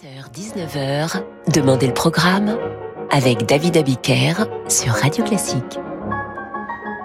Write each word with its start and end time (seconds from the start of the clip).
18h-19h, 0.00 1.22
Demandez 1.52 1.86
le 1.86 1.92
programme 1.92 2.56
avec 3.10 3.44
David 3.46 3.76
Abiker 3.76 4.32
sur 4.66 4.94
Radio 4.94 5.24
Classique. 5.24 5.78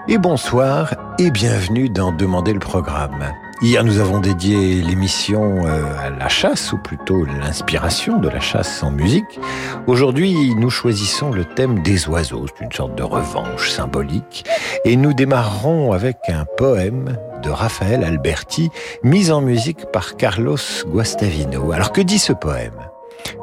Et 0.08 0.16
bonsoir 0.16 0.94
et 1.18 1.30
bienvenue 1.30 1.90
dans 1.90 2.12
Demandez 2.12 2.54
le 2.54 2.58
programme. 2.58 3.34
Hier, 3.62 3.82
nous 3.84 4.00
avons 4.00 4.20
dédié 4.20 4.82
l'émission 4.82 5.66
euh, 5.66 5.82
à 5.98 6.10
la 6.10 6.28
chasse, 6.28 6.74
ou 6.74 6.78
plutôt 6.78 7.24
l'inspiration 7.24 8.18
de 8.18 8.28
la 8.28 8.38
chasse 8.38 8.82
en 8.82 8.90
musique. 8.90 9.40
Aujourd'hui, 9.86 10.54
nous 10.54 10.68
choisissons 10.68 11.30
le 11.30 11.46
thème 11.46 11.82
des 11.82 12.06
oiseaux, 12.06 12.44
c'est 12.46 12.64
une 12.66 12.72
sorte 12.72 12.94
de 12.96 13.02
revanche 13.02 13.70
symbolique. 13.70 14.44
Et 14.84 14.96
nous 14.96 15.14
démarrerons 15.14 15.92
avec 15.92 16.18
un 16.28 16.44
poème 16.58 17.16
de 17.42 17.48
Raphaël 17.48 18.04
Alberti, 18.04 18.68
mis 19.02 19.30
en 19.30 19.40
musique 19.40 19.90
par 19.90 20.16
Carlos 20.16 20.58
Guastavino. 20.86 21.72
Alors 21.72 21.92
que 21.92 22.02
dit 22.02 22.18
ce 22.18 22.34
poème? 22.34 22.78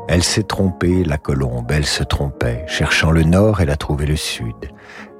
Elle 0.07 0.23
s'est 0.23 0.43
trompée, 0.43 1.03
la 1.03 1.17
colombe, 1.17 1.71
elle 1.71 1.87
se 1.87 2.03
trompait. 2.03 2.63
Cherchant 2.67 3.09
le 3.09 3.23
nord, 3.23 3.61
elle 3.61 3.71
a 3.71 3.77
trouvé 3.77 4.05
le 4.05 4.15
sud. 4.15 4.53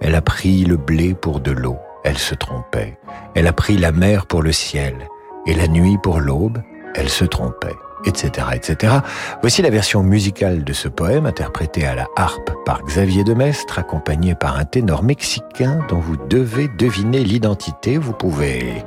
Elle 0.02 0.14
a 0.14 0.22
pris 0.22 0.66
le 0.66 0.78
blé 0.78 1.16
pour 1.16 1.40
de 1.40 1.52
l'eau 1.52 1.80
elle 2.04 2.18
se 2.18 2.36
trompait. 2.36 2.98
Elle 3.36 3.48
a 3.48 3.54
pris 3.54 3.78
la 3.78 3.92
mer 3.92 4.26
pour 4.26 4.42
le 4.42 4.52
ciel 4.52 5.08
et 5.46 5.54
la 5.54 5.68
nuit 5.68 5.98
pour 6.02 6.20
l'aube, 6.20 6.62
elle 6.96 7.10
se 7.10 7.26
trompait, 7.26 7.76
etc., 8.06 8.48
etc. 8.54 8.94
Voici 9.42 9.62
la 9.62 9.70
version 9.70 10.04
musicale 10.04 10.64
de 10.64 10.74
ce 10.74 10.88
poème 10.88 11.26
interprété 11.26 11.86
à 11.86 11.96
la 11.96 12.08
harpe 12.16 12.52
par 12.66 12.84
Xavier 12.84 13.24
de 13.24 13.34
Mestre, 13.34 13.80
accompagné 13.80 14.36
par 14.36 14.58
un 14.58 14.66
ténor 14.66 15.04
mexicain 15.04 15.80
dont 15.90 16.00
vous 16.00 16.18
devez 16.18 16.68
deviner 16.78 17.24
l'identité. 17.24 17.98
Vous 17.98 18.14
pouvez 18.14 18.84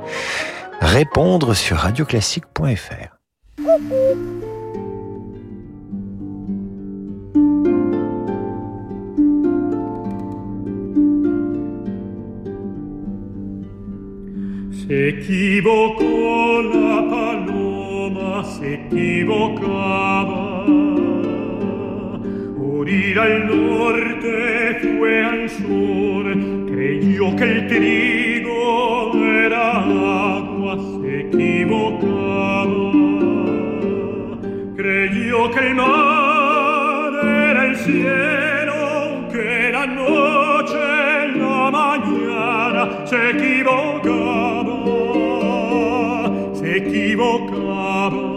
répondre 0.79 1.53
sur 1.53 1.77
radioclassique.fr. 1.77 3.17
Se 14.87 15.09
equivocó 15.09 16.61
la 16.73 17.05
paloma, 17.09 18.41
se 18.45 18.75
equivocaba. 18.75 20.65
Por 22.57 22.87
ir 22.87 23.19
al 23.19 23.47
norte 23.47 24.79
fue 24.79 25.25
al 25.25 25.49
sur, 25.49 26.23
creyó 26.71 27.35
que 27.35 27.43
el 27.43 27.67
trigo 27.67 29.13
era 29.25 29.83
agua, 30.37 30.77
se 31.01 31.19
equivocaba. 31.27 32.91
Creyó 34.77 35.51
que 35.51 35.59
el 35.67 35.75
mar 35.75 37.11
era 37.25 37.65
el 37.65 37.75
cielo, 37.75 39.27
que 39.33 39.69
la 39.69 39.85
noche 39.85 40.77
la 41.35 41.71
mañana, 41.71 43.05
se 43.05 43.31
equivocaba 43.31 44.46
equivocaba. 46.77 48.35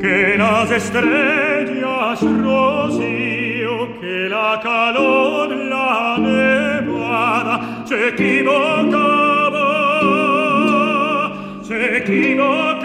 Que 0.00 0.36
las 0.38 0.70
estrellas 0.70 2.22
rocío, 2.22 3.74
que 4.00 4.28
la 4.28 4.60
calor, 4.62 5.48
la 5.50 6.18
nevada, 6.18 7.84
se 7.86 8.08
equivocaba, 8.08 9.64
se 11.62 11.98
equivocaba. 11.98 12.75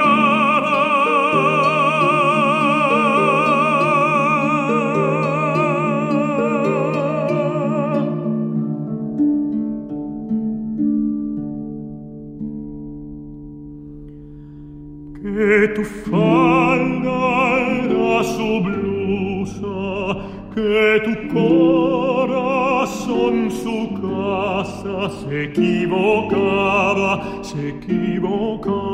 Falda 16.12 18.24
su 18.24 18.62
blusa, 18.62 20.18
que 20.54 21.02
tu 21.06 21.16
corazón 21.34 23.36
su 23.50 23.90
casa 24.02 25.10
se 25.10 25.46
equivocaba, 25.46 27.12
se 27.42 27.70
equivocaba. 27.70 28.91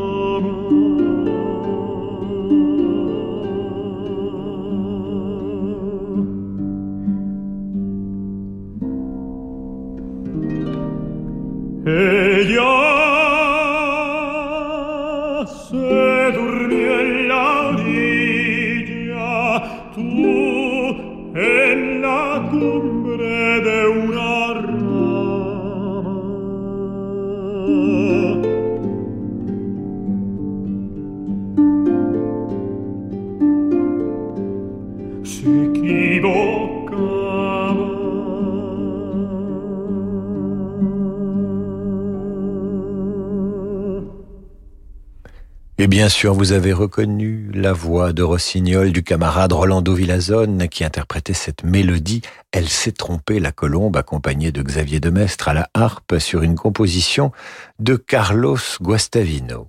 Et 45.79 45.85
bien 45.85 46.09
sûr, 46.09 46.33
vous 46.33 46.53
avez 46.53 46.73
reconnu 46.73 47.51
la 47.53 47.71
voix 47.71 48.11
de 48.11 48.23
Rossignol 48.23 48.91
du 48.91 49.03
camarade 49.03 49.53
Rolando 49.53 49.93
Villazone 49.93 50.67
qui 50.69 50.83
interprétait 50.83 51.35
cette 51.35 51.63
mélodie 51.63 52.23
Elle 52.51 52.67
s'est 52.67 52.93
trompée 52.93 53.39
la 53.39 53.51
colombe 53.51 53.95
accompagnée 53.95 54.51
de 54.51 54.63
Xavier 54.63 54.99
de 54.99 55.11
Mestre 55.11 55.49
à 55.49 55.53
la 55.53 55.69
harpe 55.75 56.17
sur 56.17 56.41
une 56.41 56.55
composition 56.55 57.31
de 57.77 57.95
Carlos 57.95 58.57
Guastavino. 58.81 59.67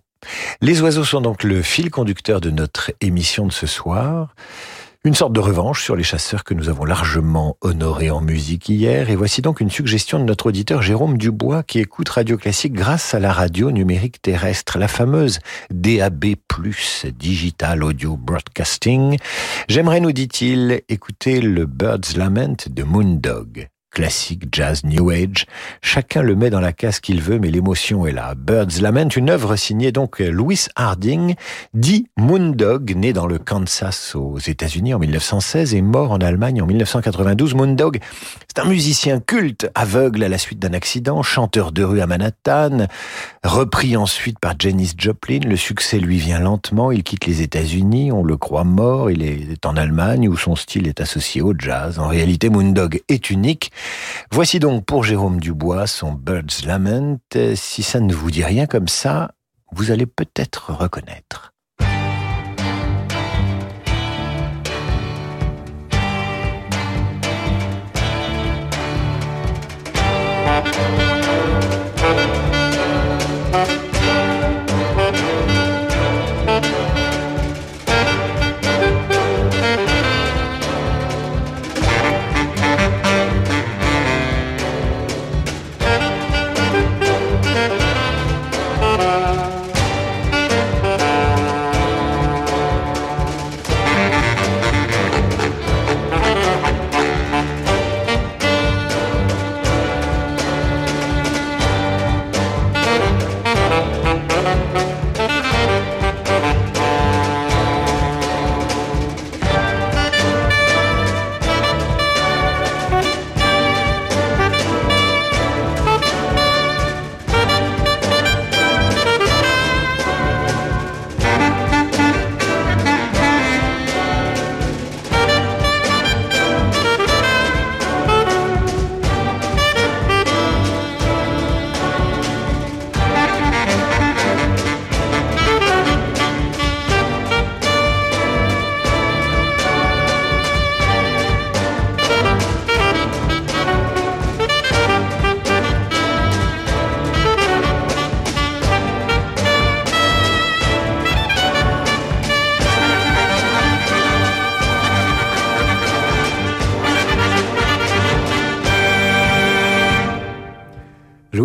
Les 0.62 0.80
oiseaux 0.80 1.04
sont 1.04 1.20
donc 1.20 1.44
le 1.44 1.60
fil 1.60 1.91
conducteur 1.91 2.41
de 2.41 2.48
notre 2.48 2.91
émission 3.02 3.47
de 3.47 3.52
ce 3.52 3.66
soir. 3.66 4.34
Une 5.04 5.14
sorte 5.14 5.32
de 5.32 5.38
revanche 5.38 5.84
sur 5.84 5.94
les 5.94 6.03
chasseurs 6.03 6.42
que 6.42 6.54
nous 6.54 6.69
avons 6.69 6.84
largement 6.84 7.56
honorés 7.60 8.10
en 8.10 8.20
musique 8.20 8.69
hier. 8.69 9.10
Et 9.10 9.16
voici 9.16 9.42
donc 9.42 9.60
une 9.60 9.70
suggestion 9.70 10.19
de 10.19 10.25
notre 10.25 10.47
auditeur 10.47 10.82
Jérôme 10.82 11.16
Dubois 11.16 11.62
qui 11.62 11.78
écoute 11.78 12.09
Radio 12.09 12.36
Classique 12.36 12.72
grâce 12.72 13.14
à 13.14 13.20
la 13.20 13.32
radio 13.32 13.70
numérique 13.70 14.20
terrestre, 14.20 14.76
la 14.76 14.88
fameuse 14.88 15.38
DAB+, 15.70 16.34
Digital 17.16 17.84
Audio 17.84 18.16
Broadcasting. 18.16 19.19
J'aimerais, 19.69 20.00
nous 20.00 20.12
dit-il, 20.12 20.82
écouter 20.88 21.41
le 21.41 21.66
Bird's 21.66 22.16
Lament 22.16 22.69
de 22.69 22.82
Moondog. 22.82 23.69
Classique, 23.98 24.44
jazz, 24.53 24.84
new 24.84 25.10
age, 25.10 25.47
chacun 25.82 26.22
le 26.22 26.36
met 26.36 26.50
dans 26.50 26.60
la 26.60 26.72
case 26.72 27.00
qu'il 27.00 27.20
veut, 27.20 27.41
mais 27.41 27.50
l'émotion 27.50 28.06
est 28.06 28.12
là. 28.12 28.36
Bird's 28.36 28.81
Lament, 28.81 29.09
une 29.16 29.28
œuvre 29.28 29.56
signée 29.56 29.91
donc 29.91 30.20
Louis 30.20 30.66
Harding, 30.76 31.34
dit 31.75 32.06
Moondog, 32.16 32.94
né 32.94 33.12
dans 33.12 33.26
le 33.26 33.38
Kansas 33.38 34.14
aux 34.14 34.38
États-Unis 34.38 34.94
en 34.94 35.00
1916 35.00 35.75
et 35.75 35.82
mort 35.82 36.12
en 36.12 36.19
Allemagne 36.19 36.62
en 36.62 36.66
1992. 36.66 37.56
Moondog, 37.56 37.98
c'est 38.47 38.60
un 38.60 38.69
musicien 38.69 39.19
culte, 39.19 39.69
aveugle 39.75 40.22
à 40.22 40.28
la 40.28 40.38
suite 40.38 40.60
d'un 40.60 40.75
accident, 40.75 41.25
chanteur 41.25 41.72
de 41.72 41.82
rue 41.82 42.00
à 42.00 42.06
Manhattan, 42.06 42.86
repris 43.42 43.97
ensuite 43.97 44.38
par 44.38 44.54
Janis 44.56 44.92
Joplin. 44.97 45.41
Le 45.41 45.56
succès 45.56 45.98
lui 45.98 46.18
vient 46.18 46.39
lentement, 46.39 46.92
il 46.92 47.03
quitte 47.03 47.27
les 47.27 47.42
États-Unis, 47.42 48.12
on 48.12 48.22
le 48.22 48.36
croit 48.36 48.62
mort, 48.62 49.10
il 49.10 49.24
est 49.24 49.66
en 49.66 49.77
Allemagne 49.77 50.28
où 50.28 50.36
son 50.36 50.54
style 50.54 50.86
est 50.86 51.00
associé 51.00 51.42
au 51.42 51.53
jazz. 51.59 51.98
En 51.98 52.06
réalité, 52.06 52.48
Moondog 52.48 53.03
est 53.09 53.30
unique. 53.30 53.72
Voici 54.30 54.58
donc 54.58 54.84
pour 54.84 55.04
Jérôme 55.04 55.40
Dubois 55.40 55.86
son 55.86 56.12
Bird's 56.12 56.64
Lament. 56.64 57.18
Si 57.54 57.82
ça 57.82 58.00
ne 58.00 58.12
vous 58.12 58.30
dit 58.30 58.44
rien 58.44 58.66
comme 58.66 58.88
ça, 58.88 59.32
vous 59.72 59.90
allez 59.90 60.06
peut-être 60.06 60.72
reconnaître. 60.72 61.52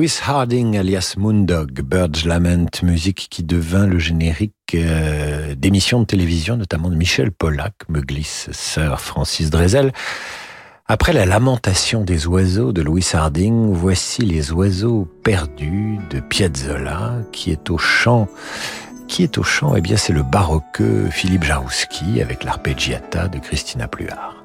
Louis 0.03 0.19
Harding 0.27 0.75
alias 0.77 1.13
Moondog, 1.15 1.79
Bird's 1.79 2.25
Lament, 2.25 2.67
musique 2.83 3.27
qui 3.29 3.41
devint 3.41 3.87
le 3.87 3.99
générique 3.99 4.53
euh, 4.75 5.55
d'émissions 5.55 6.01
de 6.01 6.05
télévision, 6.05 6.57
notamment 6.57 6.89
de 6.89 6.95
Michel 6.95 7.31
Pollack, 7.31 7.75
me 7.87 8.01
glisse 8.01 8.49
Sir 8.51 8.99
Francis 8.99 9.49
Drezel. 9.49 9.93
Après 10.87 11.13
la 11.13 11.25
lamentation 11.25 12.03
des 12.03 12.27
oiseaux 12.27 12.73
de 12.73 12.81
Louis 12.81 13.07
Harding, 13.13 13.71
voici 13.71 14.23
les 14.23 14.51
oiseaux 14.51 15.07
perdus 15.23 15.99
de 16.09 16.19
Piazzolla, 16.19 17.19
qui 17.31 17.51
est 17.51 17.69
au 17.69 17.77
chant. 17.77 18.27
Qui 19.07 19.23
est 19.23 19.37
au 19.37 19.43
chant 19.43 19.73
Eh 19.77 19.79
bien, 19.79 19.95
c'est 19.95 20.11
le 20.11 20.23
baroqueux 20.23 21.07
Philippe 21.11 21.45
Jarouski 21.45 22.21
avec 22.21 22.43
l'arpeggiata 22.43 23.29
de 23.29 23.39
Christina 23.39 23.87
Pluart. 23.87 24.42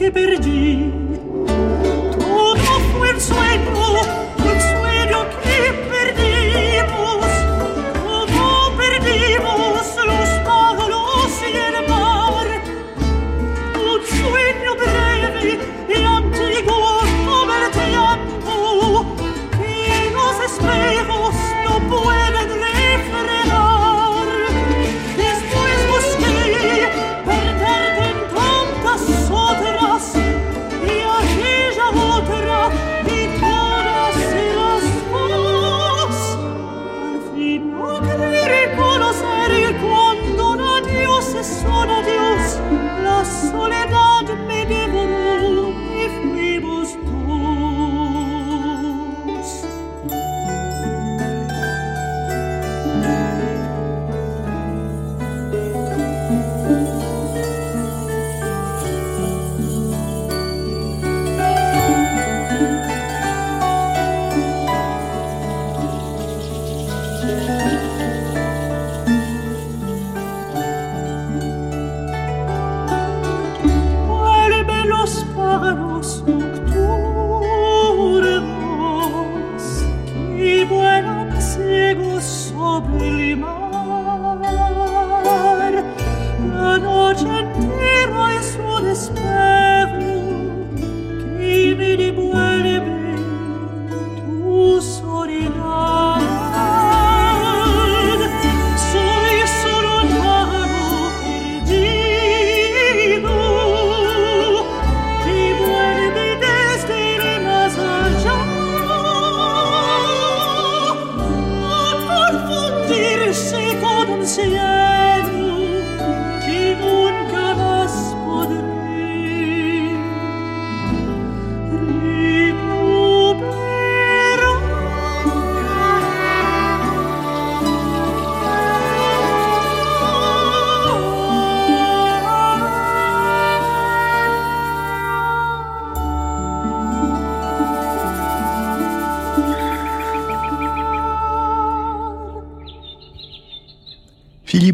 che 0.00 0.10
per 0.10 0.38
G 0.38 0.99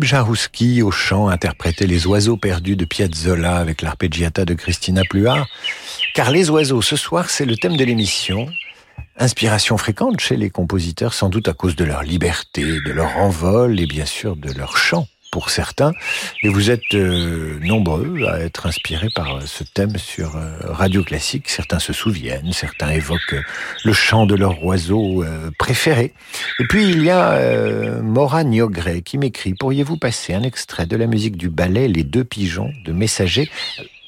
Jarouski 0.06 0.82
au 0.82 0.92
chant 0.92 1.28
interprétait 1.28 1.88
les 1.88 2.06
oiseaux 2.06 2.36
perdus 2.36 2.76
de 2.76 2.84
Piazzolla 2.84 3.56
avec 3.56 3.82
l'arpeggiata 3.82 4.44
de 4.44 4.54
Christina 4.54 5.02
Pluart. 5.10 5.48
Car 6.14 6.30
les 6.30 6.48
oiseaux, 6.48 6.80
ce 6.80 6.94
soir, 6.94 7.28
c'est 7.28 7.44
le 7.44 7.56
thème 7.56 7.76
de 7.76 7.84
l'émission. 7.84 8.46
Inspiration 9.18 9.76
fréquente 9.76 10.20
chez 10.20 10.36
les 10.36 10.48
compositeurs, 10.48 11.12
sans 11.12 11.28
doute 11.28 11.48
à 11.48 11.54
cause 11.54 11.74
de 11.74 11.84
leur 11.84 12.04
liberté, 12.04 12.62
de 12.62 12.92
leur 12.92 13.16
envol 13.18 13.80
et 13.80 13.86
bien 13.86 14.06
sûr 14.06 14.36
de 14.36 14.52
leur 14.52 14.76
chant 14.76 15.08
pour 15.36 15.50
certains. 15.50 15.92
Et 16.42 16.48
vous 16.48 16.70
êtes 16.70 16.94
euh, 16.94 17.58
nombreux 17.60 18.24
à 18.26 18.40
être 18.40 18.64
inspirés 18.64 19.10
par 19.14 19.36
euh, 19.36 19.40
ce 19.44 19.64
thème 19.64 19.98
sur 19.98 20.34
euh, 20.34 20.48
Radio 20.62 21.04
Classique. 21.04 21.50
Certains 21.50 21.78
se 21.78 21.92
souviennent, 21.92 22.54
certains 22.54 22.88
évoquent 22.88 23.36
le 23.84 23.92
chant 23.92 24.24
de 24.24 24.34
leur 24.34 24.64
oiseau 24.64 25.26
préféré. 25.58 26.14
Et 26.58 26.64
puis 26.64 26.88
il 26.88 27.04
y 27.04 27.10
a 27.10 28.00
Mora 28.00 28.44
Niogré 28.44 29.02
qui 29.02 29.18
m'écrit 29.18 29.52
Pourriez-vous 29.52 29.98
passer 29.98 30.32
un 30.32 30.42
extrait 30.42 30.86
de 30.86 30.96
la 30.96 31.06
musique 31.06 31.36
du 31.36 31.50
ballet 31.50 31.86
Les 31.86 32.02
deux 32.02 32.24
pigeons 32.24 32.72
de 32.86 32.92
Messager? 32.92 33.50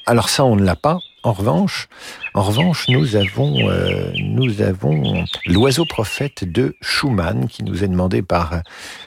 Alors 0.07 0.29
ça, 0.29 0.43
on 0.45 0.55
ne 0.55 0.63
l'a 0.63 0.75
pas. 0.75 0.97
En 1.23 1.33
revanche, 1.33 2.87
nous 2.87 3.15
avons, 3.15 3.69
euh, 3.69 4.11
nous 4.23 4.61
avons 4.61 5.25
l'oiseau 5.45 5.85
prophète 5.85 6.45
de 6.45 6.75
Schumann 6.81 7.47
qui 7.47 7.63
nous 7.63 7.83
est 7.83 7.87
demandé 7.87 8.21
par 8.21 8.61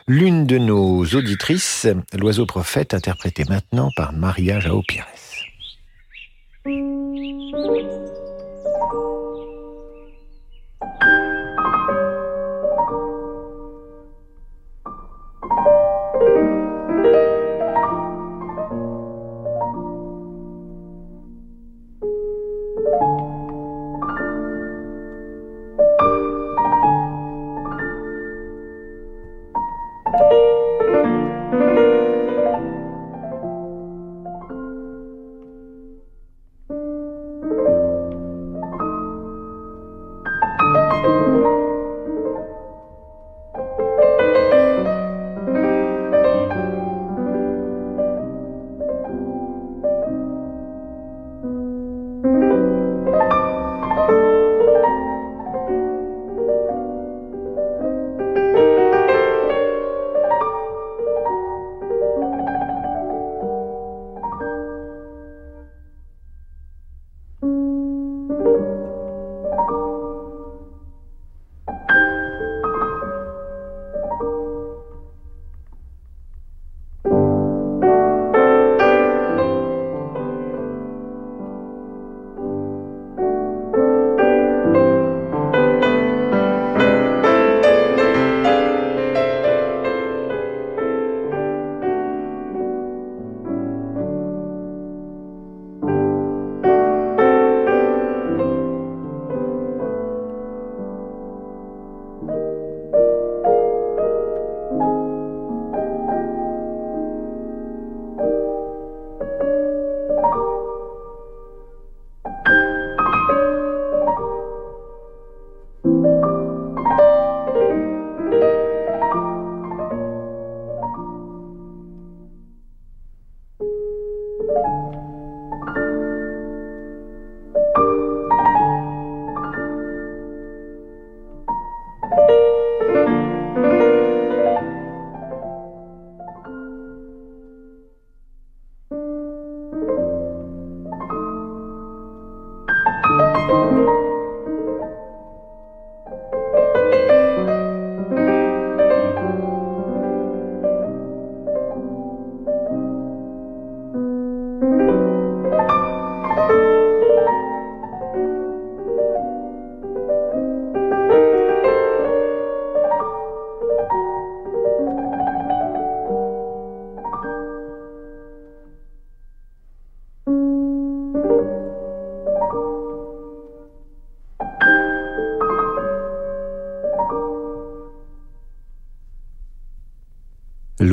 l'une 0.07 0.47
de 0.47 0.59
nos 0.59 1.05
auditrices. 1.05 1.87
L'oiseau 2.13 2.45
prophète 2.45 2.93
interprété 2.93 3.45
maintenant 3.49 3.91
par 3.97 4.13
Maria 4.13 4.61
Jao 4.61 4.83
Pires. 4.83 5.07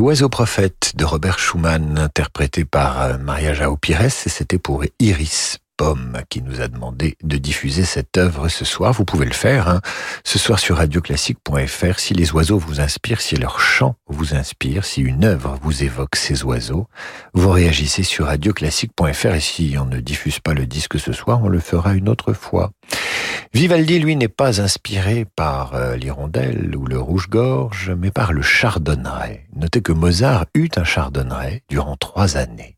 L'oiseau 0.09 0.27
prophète 0.27 0.93
de 0.95 1.05
Robert 1.05 1.37
Schumann, 1.37 1.99
interprété 1.99 2.65
par 2.65 2.99
euh, 2.99 3.17
Maria 3.19 3.53
Jao 3.53 3.77
Pires, 3.77 4.01
et 4.01 4.09
c'était 4.09 4.57
pour 4.57 4.83
Iris 4.97 5.59
Pomme 5.77 6.17
qui 6.31 6.41
nous 6.41 6.61
a 6.61 6.67
demandé 6.67 7.15
de 7.21 7.37
diffuser 7.37 7.85
cette 7.85 8.17
œuvre 8.17 8.47
ce 8.47 8.65
soir. 8.65 8.91
Vous 8.91 9.05
pouvez 9.05 9.27
le 9.27 9.33
faire 9.33 9.69
hein. 9.69 9.81
ce 10.23 10.39
soir 10.39 10.57
sur 10.57 10.77
radioclassique.fr 10.77 11.99
si 11.99 12.15
les 12.15 12.31
oiseaux 12.31 12.57
vous 12.57 12.81
inspirent, 12.81 13.21
si 13.21 13.35
leur 13.35 13.59
chant 13.59 13.97
vous 14.07 14.33
inspire, 14.33 14.83
si 14.83 15.01
une 15.01 15.25
œuvre 15.25 15.59
vous 15.61 15.83
évoque 15.83 16.15
ces 16.15 16.43
oiseaux. 16.43 16.87
Vous 17.35 17.51
réagissez 17.51 18.01
sur 18.01 18.25
radioclassique.fr 18.25 19.35
et 19.35 19.39
si 19.39 19.75
on 19.79 19.85
ne 19.85 19.99
diffuse 19.99 20.39
pas 20.39 20.55
le 20.55 20.65
disque 20.65 20.99
ce 20.99 21.13
soir, 21.13 21.41
on 21.43 21.49
le 21.49 21.59
fera 21.59 21.93
une 21.93 22.09
autre 22.09 22.33
fois. 22.33 22.71
Vivaldi, 23.51 23.97
lui, 23.97 24.15
n'est 24.15 24.27
pas 24.27 24.61
inspiré 24.61 25.25
par 25.25 25.73
euh, 25.73 25.95
l'hirondelle 25.95 26.75
ou 26.75 26.85
le 26.85 26.99
rouge-gorge, 26.99 27.91
mais 27.97 28.11
par 28.11 28.31
le 28.31 28.43
chardonneret. 28.43 29.47
Notez 29.55 29.81
que 29.81 29.91
Mozart 29.91 30.45
eut 30.53 30.69
un 30.75 30.83
chardonneret 30.83 31.63
durant 31.67 31.95
trois 31.95 32.37
années. 32.37 32.77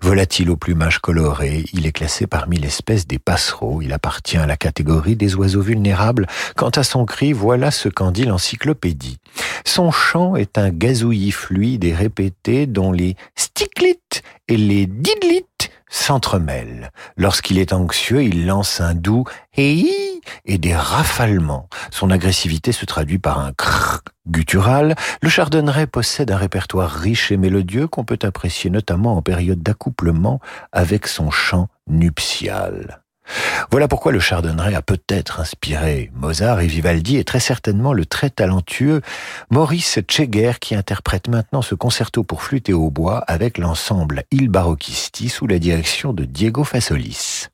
Volatile 0.00 0.50
au 0.50 0.56
plumage 0.56 0.98
coloré, 0.98 1.64
il 1.72 1.86
est 1.86 1.92
classé 1.92 2.26
parmi 2.26 2.58
l'espèce 2.58 3.06
des 3.06 3.20
passereaux. 3.20 3.80
Il 3.80 3.92
appartient 3.92 4.36
à 4.36 4.46
la 4.46 4.56
catégorie 4.56 5.14
des 5.14 5.36
oiseaux 5.36 5.62
vulnérables. 5.62 6.26
Quant 6.56 6.70
à 6.70 6.82
son 6.82 7.04
cri, 7.04 7.32
voilà 7.32 7.70
ce 7.70 7.88
qu'en 7.88 8.10
dit 8.10 8.24
l'encyclopédie. 8.24 9.18
Son 9.64 9.92
chant 9.92 10.34
est 10.34 10.58
un 10.58 10.70
gazouillis 10.70 11.30
fluide 11.30 11.84
et 11.84 11.94
répété 11.94 12.66
dont 12.66 12.90
les 12.90 13.14
sticlites 13.36 14.22
et 14.48 14.56
les 14.56 14.86
didlites 14.86 15.70
s'entremêlent. 15.88 16.90
Lorsqu'il 17.16 17.58
est 17.58 17.72
anxieux, 17.72 18.22
il 18.22 18.46
lance 18.46 18.80
un 18.80 18.94
doux 18.94 19.24
hey 19.56 20.20
et 20.44 20.58
des 20.58 20.74
rafalements. 20.74 21.68
Son 21.90 22.10
agressivité 22.10 22.72
se 22.72 22.84
traduit 22.84 23.18
par 23.18 23.38
un 23.38 23.52
crrr 23.52 24.02
guttural. 24.28 24.94
Le 25.22 25.28
chardonneret 25.28 25.86
possède 25.86 26.30
un 26.30 26.36
répertoire 26.36 26.90
riche 26.90 27.32
et 27.32 27.36
mélodieux 27.36 27.86
qu'on 27.86 28.04
peut 28.04 28.18
apprécier 28.22 28.70
notamment 28.70 29.16
en 29.16 29.22
période 29.22 29.62
d'accouplement 29.62 30.40
avec 30.72 31.06
son 31.06 31.30
chant 31.30 31.68
nuptial. 31.88 33.02
Voilà 33.70 33.88
pourquoi 33.88 34.12
le 34.12 34.20
chardonneret 34.20 34.74
a 34.74 34.82
peut-être 34.82 35.40
inspiré 35.40 36.10
Mozart 36.14 36.60
et 36.60 36.66
Vivaldi 36.66 37.16
et 37.16 37.24
très 37.24 37.40
certainement 37.40 37.92
le 37.92 38.06
très 38.06 38.30
talentueux 38.30 39.02
Maurice 39.50 40.00
Tcheguer 40.00 40.52
qui 40.60 40.74
interprète 40.74 41.28
maintenant 41.28 41.62
ce 41.62 41.74
concerto 41.74 42.22
pour 42.22 42.42
flûte 42.42 42.68
et 42.68 42.72
hautbois 42.72 43.18
avec 43.26 43.58
l'ensemble 43.58 44.24
Il 44.30 44.48
Barocchisti 44.48 45.28
sous 45.28 45.46
la 45.46 45.58
direction 45.58 46.12
de 46.12 46.24
Diego 46.24 46.64
Fasolis. 46.64 47.48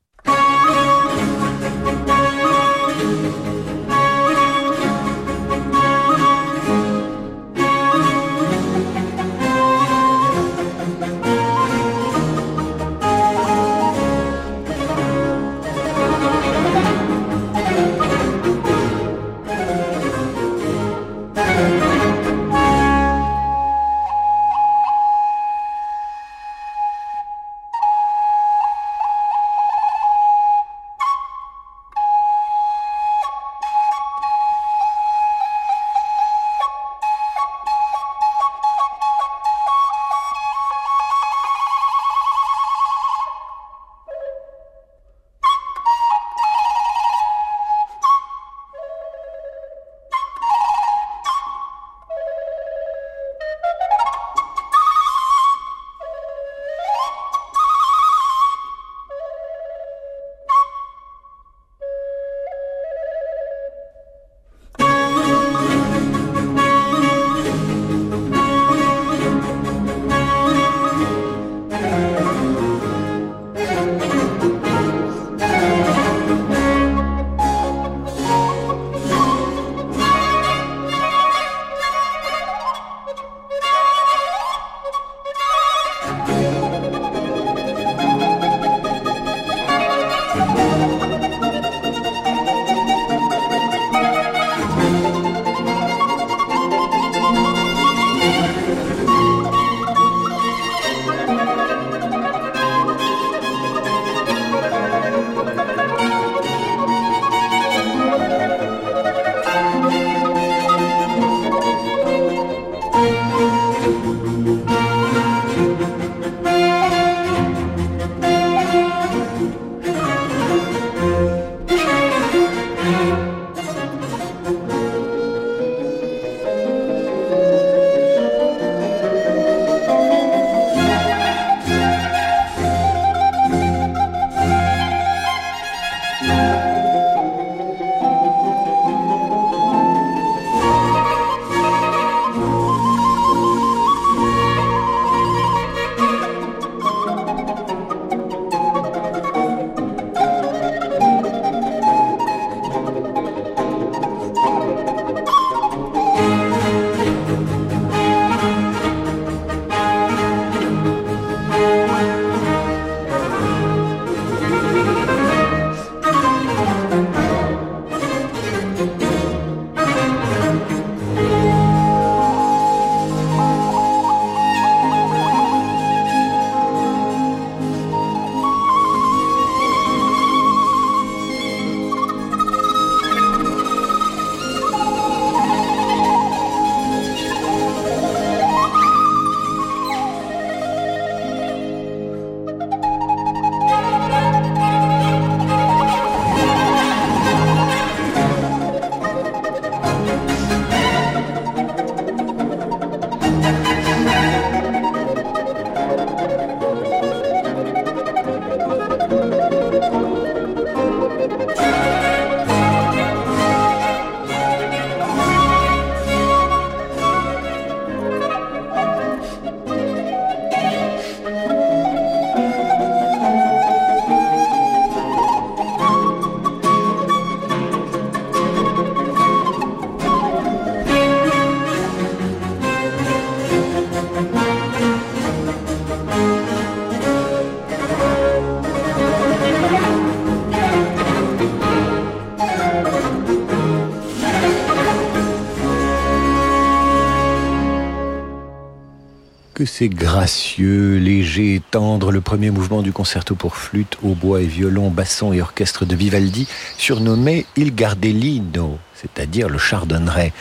Que 249.55 249.63
c'est 249.63 249.87
gracieux, 249.87 250.97
léger 250.97 251.61
tendre, 251.71 252.11
le 252.11 252.19
premier 252.19 252.51
mouvement 252.51 252.81
du 252.81 252.91
concerto 252.91 253.35
pour 253.35 253.55
flûte, 253.55 253.97
hautbois 254.03 254.41
et 254.41 254.45
violon, 254.45 254.89
basson 254.89 255.31
et 255.31 255.41
orchestre 255.41 255.85
de 255.85 255.95
Vivaldi, 255.95 256.45
surnommé 256.77 257.45
Il 257.55 257.73
Gardellino, 257.73 258.77
c'est-à-dire 258.93 259.47
le 259.47 259.57
chardonneret. 259.57 260.33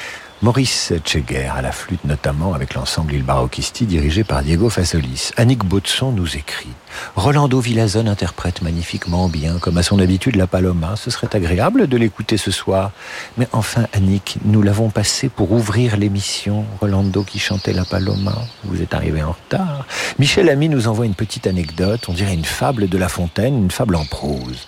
Maurice 0.45 0.93
Tcheguer 1.03 1.47
à 1.57 1.63
la 1.63 1.73
flûte 1.73 2.05
notamment 2.05 2.53
avec 2.53 2.75
l'ensemble 2.75 3.15
Il 3.15 3.23
Barocchisti 3.23 3.87
dirigé 3.87 4.25
par 4.25 4.43
Diego 4.43 4.69
Fasolis. 4.69 5.31
Annick 5.39 5.65
Baudson 5.65 6.13
nous 6.13 6.37
écrit 6.37 6.69
Rolando 7.17 7.61
Villazone 7.61 8.09
interprète 8.09 8.61
magnifiquement 8.61 9.31
bien, 9.31 9.57
comme 9.59 9.79
à 9.79 9.83
son 9.83 9.99
habitude, 10.01 10.37
la 10.37 10.47
Paloma. 10.47 10.97
Ce 10.97 11.11
serait 11.11 11.35
agréable 11.35 11.87
de 11.87 11.97
l'écouter 11.97 12.37
ce 12.37 12.51
soir. 12.51 12.91
Mais 13.39 13.49
enfin, 13.53 13.87
Annick, 13.95 14.37
nous 14.45 14.61
l'avons 14.61 14.91
passé 14.91 15.31
pour 15.31 15.51
ouvrir 15.51 15.97
l'émission. 15.97 16.67
Rolando 16.79 17.23
qui 17.23 17.39
chantait 17.39 17.73
la 17.73 17.87
Paloma. 17.87 18.37
Vous 18.65 18.83
êtes 18.83 18.93
arrivé 18.93 19.23
en 19.23 19.33
retard. 19.33 19.87
Michel 20.19 20.51
Ami 20.51 20.69
nous 20.69 20.89
envoie 20.89 21.07
une 21.07 21.15
petite 21.15 21.47
anecdote, 21.47 22.07
on 22.09 22.13
dirait 22.13 22.35
une 22.35 22.45
fable 22.45 22.91
de 22.91 22.99
La 22.99 23.09
Fontaine, 23.09 23.57
une 23.57 23.71
fable 23.71 23.97
en 23.97 24.05
prose. 24.05 24.67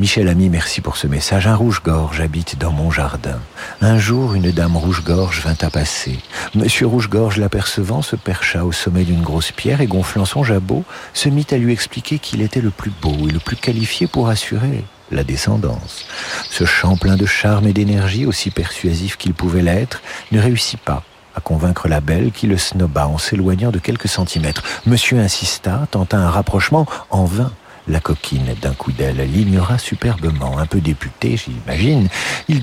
Michel 0.00 0.28
Ami, 0.28 0.48
merci 0.48 0.80
pour 0.80 0.96
ce 0.96 1.06
message. 1.06 1.46
Un 1.46 1.54
rouge-gorge 1.54 2.22
habite 2.22 2.58
dans 2.58 2.72
mon 2.72 2.90
jardin. 2.90 3.38
Un 3.82 3.98
jour, 3.98 4.32
une 4.32 4.50
dame 4.50 4.78
rouge-gorge 4.78 5.42
vint 5.42 5.58
à 5.60 5.68
passer. 5.68 6.18
Monsieur 6.54 6.86
rouge-gorge, 6.86 7.36
l'apercevant, 7.36 8.00
se 8.00 8.16
percha 8.16 8.64
au 8.64 8.72
sommet 8.72 9.04
d'une 9.04 9.20
grosse 9.20 9.52
pierre 9.52 9.82
et 9.82 9.86
gonflant 9.86 10.24
son 10.24 10.42
jabot, 10.42 10.84
se 11.12 11.28
mit 11.28 11.46
à 11.50 11.58
lui 11.58 11.74
expliquer 11.74 12.18
qu'il 12.18 12.40
était 12.40 12.62
le 12.62 12.70
plus 12.70 12.90
beau 13.02 13.28
et 13.28 13.30
le 13.30 13.40
plus 13.40 13.56
qualifié 13.56 14.06
pour 14.06 14.30
assurer 14.30 14.84
la 15.10 15.22
descendance. 15.22 16.06
Ce 16.48 16.64
chant 16.64 16.96
plein 16.96 17.18
de 17.18 17.26
charme 17.26 17.66
et 17.66 17.74
d'énergie, 17.74 18.24
aussi 18.24 18.50
persuasif 18.50 19.18
qu'il 19.18 19.34
pouvait 19.34 19.60
l'être, 19.60 20.00
ne 20.32 20.40
réussit 20.40 20.80
pas 20.80 21.02
à 21.36 21.42
convaincre 21.42 21.88
la 21.88 22.00
belle 22.00 22.32
qui 22.32 22.46
le 22.46 22.56
snoba 22.56 23.06
en 23.06 23.18
s'éloignant 23.18 23.70
de 23.70 23.78
quelques 23.78 24.08
centimètres. 24.08 24.62
Monsieur 24.86 25.18
insista, 25.18 25.86
tenta 25.90 26.16
un 26.16 26.30
rapprochement 26.30 26.86
en 27.10 27.26
vain. 27.26 27.52
La 27.90 27.98
coquine, 27.98 28.54
d'un 28.62 28.72
coup 28.72 28.92
d'aile, 28.92 29.28
l'ignora 29.32 29.76
superbement. 29.76 30.58
Un 30.58 30.66
peu 30.66 30.80
député, 30.80 31.36
j'imagine, 31.36 32.08
il, 32.48 32.62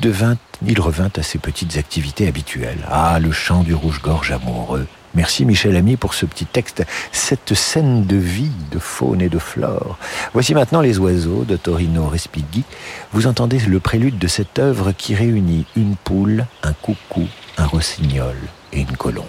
revint 0.80 1.10
à 1.18 1.22
ses 1.22 1.38
petites 1.38 1.76
activités 1.76 2.30
habituelles. 2.30 2.88
Ah, 2.90 3.20
le 3.20 3.34
chant 3.34 3.64
du 3.64 3.74
rouge-gorge 3.74 4.32
amoureux. 4.32 4.88
Merci 5.16 5.44
Michel 5.44 5.76
Ami 5.76 5.98
pour 5.98 6.14
ce 6.14 6.26
petit 6.26 6.46
texte, 6.46 6.86
cette 7.12 7.56
scène 7.56 8.06
de 8.06 8.16
vie, 8.16 8.52
de 8.72 8.80
faune 8.80 9.20
et 9.20 9.28
de 9.28 9.38
flore. 9.38 9.98
Voici 10.32 10.54
maintenant 10.54 10.80
Les 10.80 10.98
oiseaux 10.98 11.44
de 11.44 11.58
Torino 11.58 12.08
Respighi. 12.08 12.64
Vous 13.12 13.28
entendez 13.28 13.60
le 13.60 13.82
prélude 13.82 14.18
de 14.18 14.28
cette 14.28 14.60
œuvre 14.60 14.94
qui 14.94 15.14
réunit 15.14 15.66
une 15.76 15.98
poule, 15.98 16.46
un 16.64 16.72
coucou, 16.72 17.28
un 17.58 17.66
rossignol 17.66 18.38
et 18.72 18.80
une 18.80 18.96
colombe. 18.96 19.26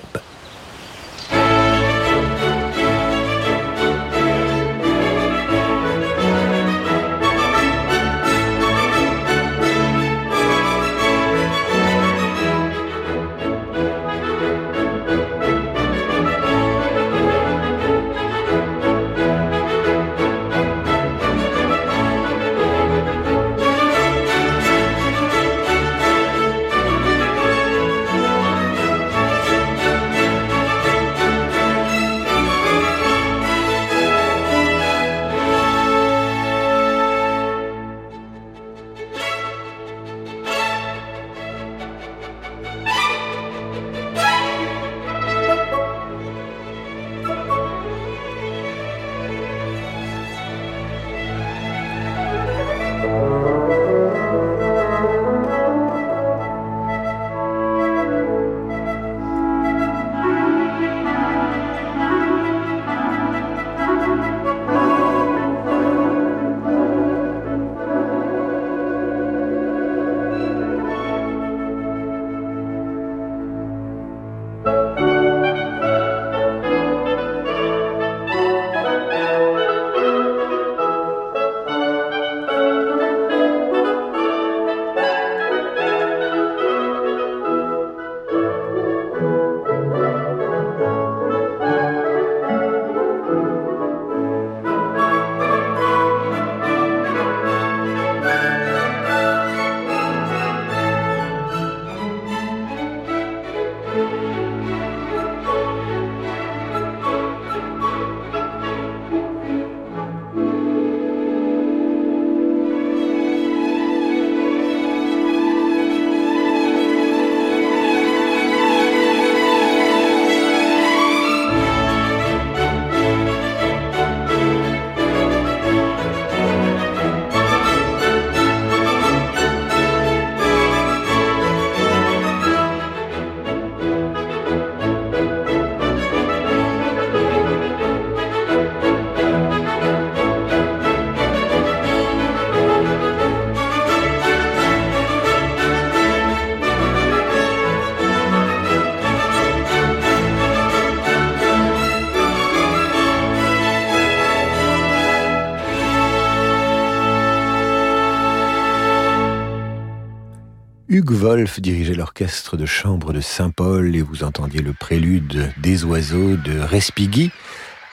Wolf 161.18 161.60
dirigeait 161.60 161.94
l'orchestre 161.94 162.56
de 162.56 162.64
chambre 162.64 163.12
de 163.12 163.20
Saint-Paul 163.20 163.96
et 163.96 164.02
vous 164.02 164.22
entendiez 164.22 164.62
le 164.62 164.72
prélude 164.72 165.52
des 165.56 165.84
oiseaux 165.84 166.36
de 166.36 166.60
Respighi. 166.60 167.32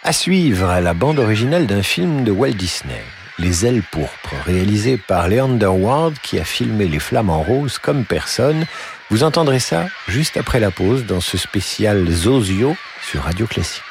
À 0.04 0.14
suivre 0.14 0.80
la 0.80 0.94
bande 0.94 1.18
originale 1.18 1.66
d'un 1.66 1.82
film 1.82 2.24
de 2.24 2.32
Walt 2.32 2.52
Disney, 2.52 3.02
Les 3.40 3.66
ailes 3.66 3.82
pourpres, 3.92 4.36
réalisé 4.46 4.98
par 4.98 5.28
Leander 5.28 5.66
Ward 5.66 6.14
qui 6.22 6.38
a 6.38 6.44
filmé 6.44 6.88
Les 6.88 7.00
flammes 7.00 7.32
en 7.32 7.42
rose 7.42 7.80
comme 7.80 8.06
personne. 8.06 8.68
Vous 9.10 9.24
entendrez 9.24 9.60
ça 9.60 9.88
juste 10.08 10.38
après 10.38 10.60
la 10.60 10.70
pause 10.70 11.08
dans 11.08 11.20
ce 11.20 11.38
spécial 11.38 12.08
Zozio 12.08 12.76
sur 13.02 13.24
Radio 13.24 13.48
Classique. 13.48 13.82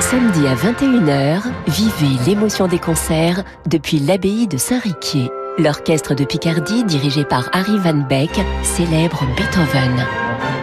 Samedi 0.00 0.46
à 0.46 0.54
21h, 0.54 1.42
vivez 1.68 2.24
l'émotion 2.26 2.68
des 2.68 2.78
concerts 2.78 3.44
depuis 3.66 3.98
l'abbaye 3.98 4.46
de 4.46 4.58
Saint-Riquier. 4.58 5.30
L'orchestre 5.62 6.14
de 6.14 6.24
Picardie, 6.24 6.84
dirigé 6.84 7.22
par 7.22 7.50
Harry 7.52 7.76
Van 7.76 7.92
Beck, 7.92 8.30
célèbre 8.62 9.26
Beethoven. 9.36 10.06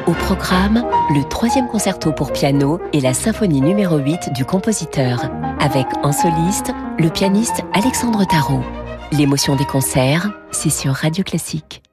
Au 0.08 0.14
programme, 0.14 0.84
le 1.14 1.24
troisième 1.30 1.68
concerto 1.68 2.12
pour 2.12 2.32
piano 2.32 2.80
et 2.94 3.00
la 3.00 3.14
symphonie 3.14 3.62
numéro 3.62 4.00
8 4.00 4.34
du 4.34 4.44
compositeur, 4.44 5.30
avec 5.60 5.86
en 6.02 6.12
soliste 6.12 6.72
le 6.98 7.10
pianiste 7.10 7.62
Alexandre 7.74 8.26
Tarot. 8.26 8.64
L'émotion 9.12 9.56
des 9.56 9.66
concerts, 9.66 10.32
c'est 10.50 10.72
sur 10.72 10.94
Radio 10.94 11.24
Classique. 11.24 11.84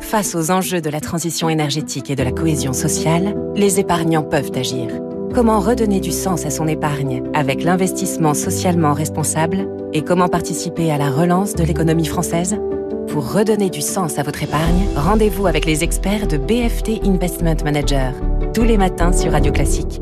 Face 0.00 0.34
aux 0.34 0.50
enjeux 0.50 0.80
de 0.80 0.90
la 0.90 1.00
transition 1.00 1.48
énergétique 1.48 2.10
et 2.10 2.16
de 2.16 2.24
la 2.24 2.32
cohésion 2.32 2.72
sociale, 2.72 3.36
les 3.54 3.78
épargnants 3.78 4.24
peuvent 4.24 4.50
agir. 4.56 4.90
Comment 5.32 5.60
redonner 5.60 6.00
du 6.00 6.10
sens 6.10 6.44
à 6.44 6.50
son 6.50 6.66
épargne 6.66 7.22
avec 7.34 7.62
l'investissement 7.62 8.34
socialement 8.34 8.94
responsable 8.94 9.68
et 9.92 10.02
comment 10.02 10.28
participer 10.28 10.90
à 10.90 10.98
la 10.98 11.08
relance 11.08 11.54
de 11.54 11.62
l'économie 11.62 12.06
française? 12.06 12.58
Pour 13.06 13.32
redonner 13.32 13.70
du 13.70 13.80
sens 13.80 14.18
à 14.18 14.24
votre 14.24 14.42
épargne, 14.42 14.88
rendez-vous 14.96 15.46
avec 15.46 15.66
les 15.66 15.84
experts 15.84 16.26
de 16.26 16.36
BFT 16.36 17.06
Investment 17.06 17.62
Manager, 17.62 18.12
tous 18.52 18.64
les 18.64 18.76
matins 18.76 19.12
sur 19.12 19.30
Radio 19.30 19.52
Classique. 19.52 20.00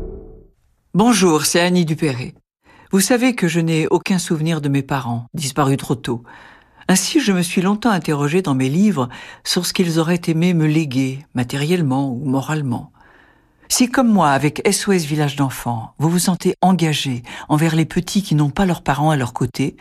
Bonjour, 0.95 1.45
c'est 1.45 1.59
Annie 1.59 1.85
Dupéré. 1.85 2.33
Vous 2.91 2.99
savez 2.99 3.35
que 3.35 3.47
je 3.47 3.59
n'ai 3.59 3.85
aucun 3.87 4.17
souvenir 4.17 4.61
de 4.61 4.69
mes 4.69 4.81
parents, 4.81 5.27
disparus 5.35 5.77
trop 5.77 5.95
tôt. 5.95 6.23
Ainsi, 6.87 7.19
je 7.19 7.33
me 7.33 7.43
suis 7.43 7.61
longtemps 7.61 7.91
interrogé 7.91 8.41
dans 8.41 8.55
mes 8.55 8.69
livres 8.69 9.09
sur 9.43 9.67
ce 9.67 9.73
qu'ils 9.73 9.99
auraient 9.99 10.21
aimé 10.25 10.55
me 10.55 10.65
léguer, 10.65 11.19
matériellement 11.35 12.11
ou 12.11 12.25
moralement. 12.25 12.91
Si, 13.71 13.87
comme 13.89 14.11
moi, 14.11 14.31
avec 14.31 14.67
SOS 14.69 15.05
Village 15.05 15.35
d'enfants, 15.35 15.93
vous 15.99 16.09
vous 16.09 16.19
sentez 16.19 16.55
engagé 16.61 17.23
envers 17.47 17.75
les 17.75 17.85
petits 17.85 18.23
qui 18.23 18.35
n'ont 18.35 18.49
pas 18.49 18.65
leurs 18.65 18.81
parents 18.81 19.11
à 19.11 19.15
leur 19.15 19.31
côté, 19.31 19.77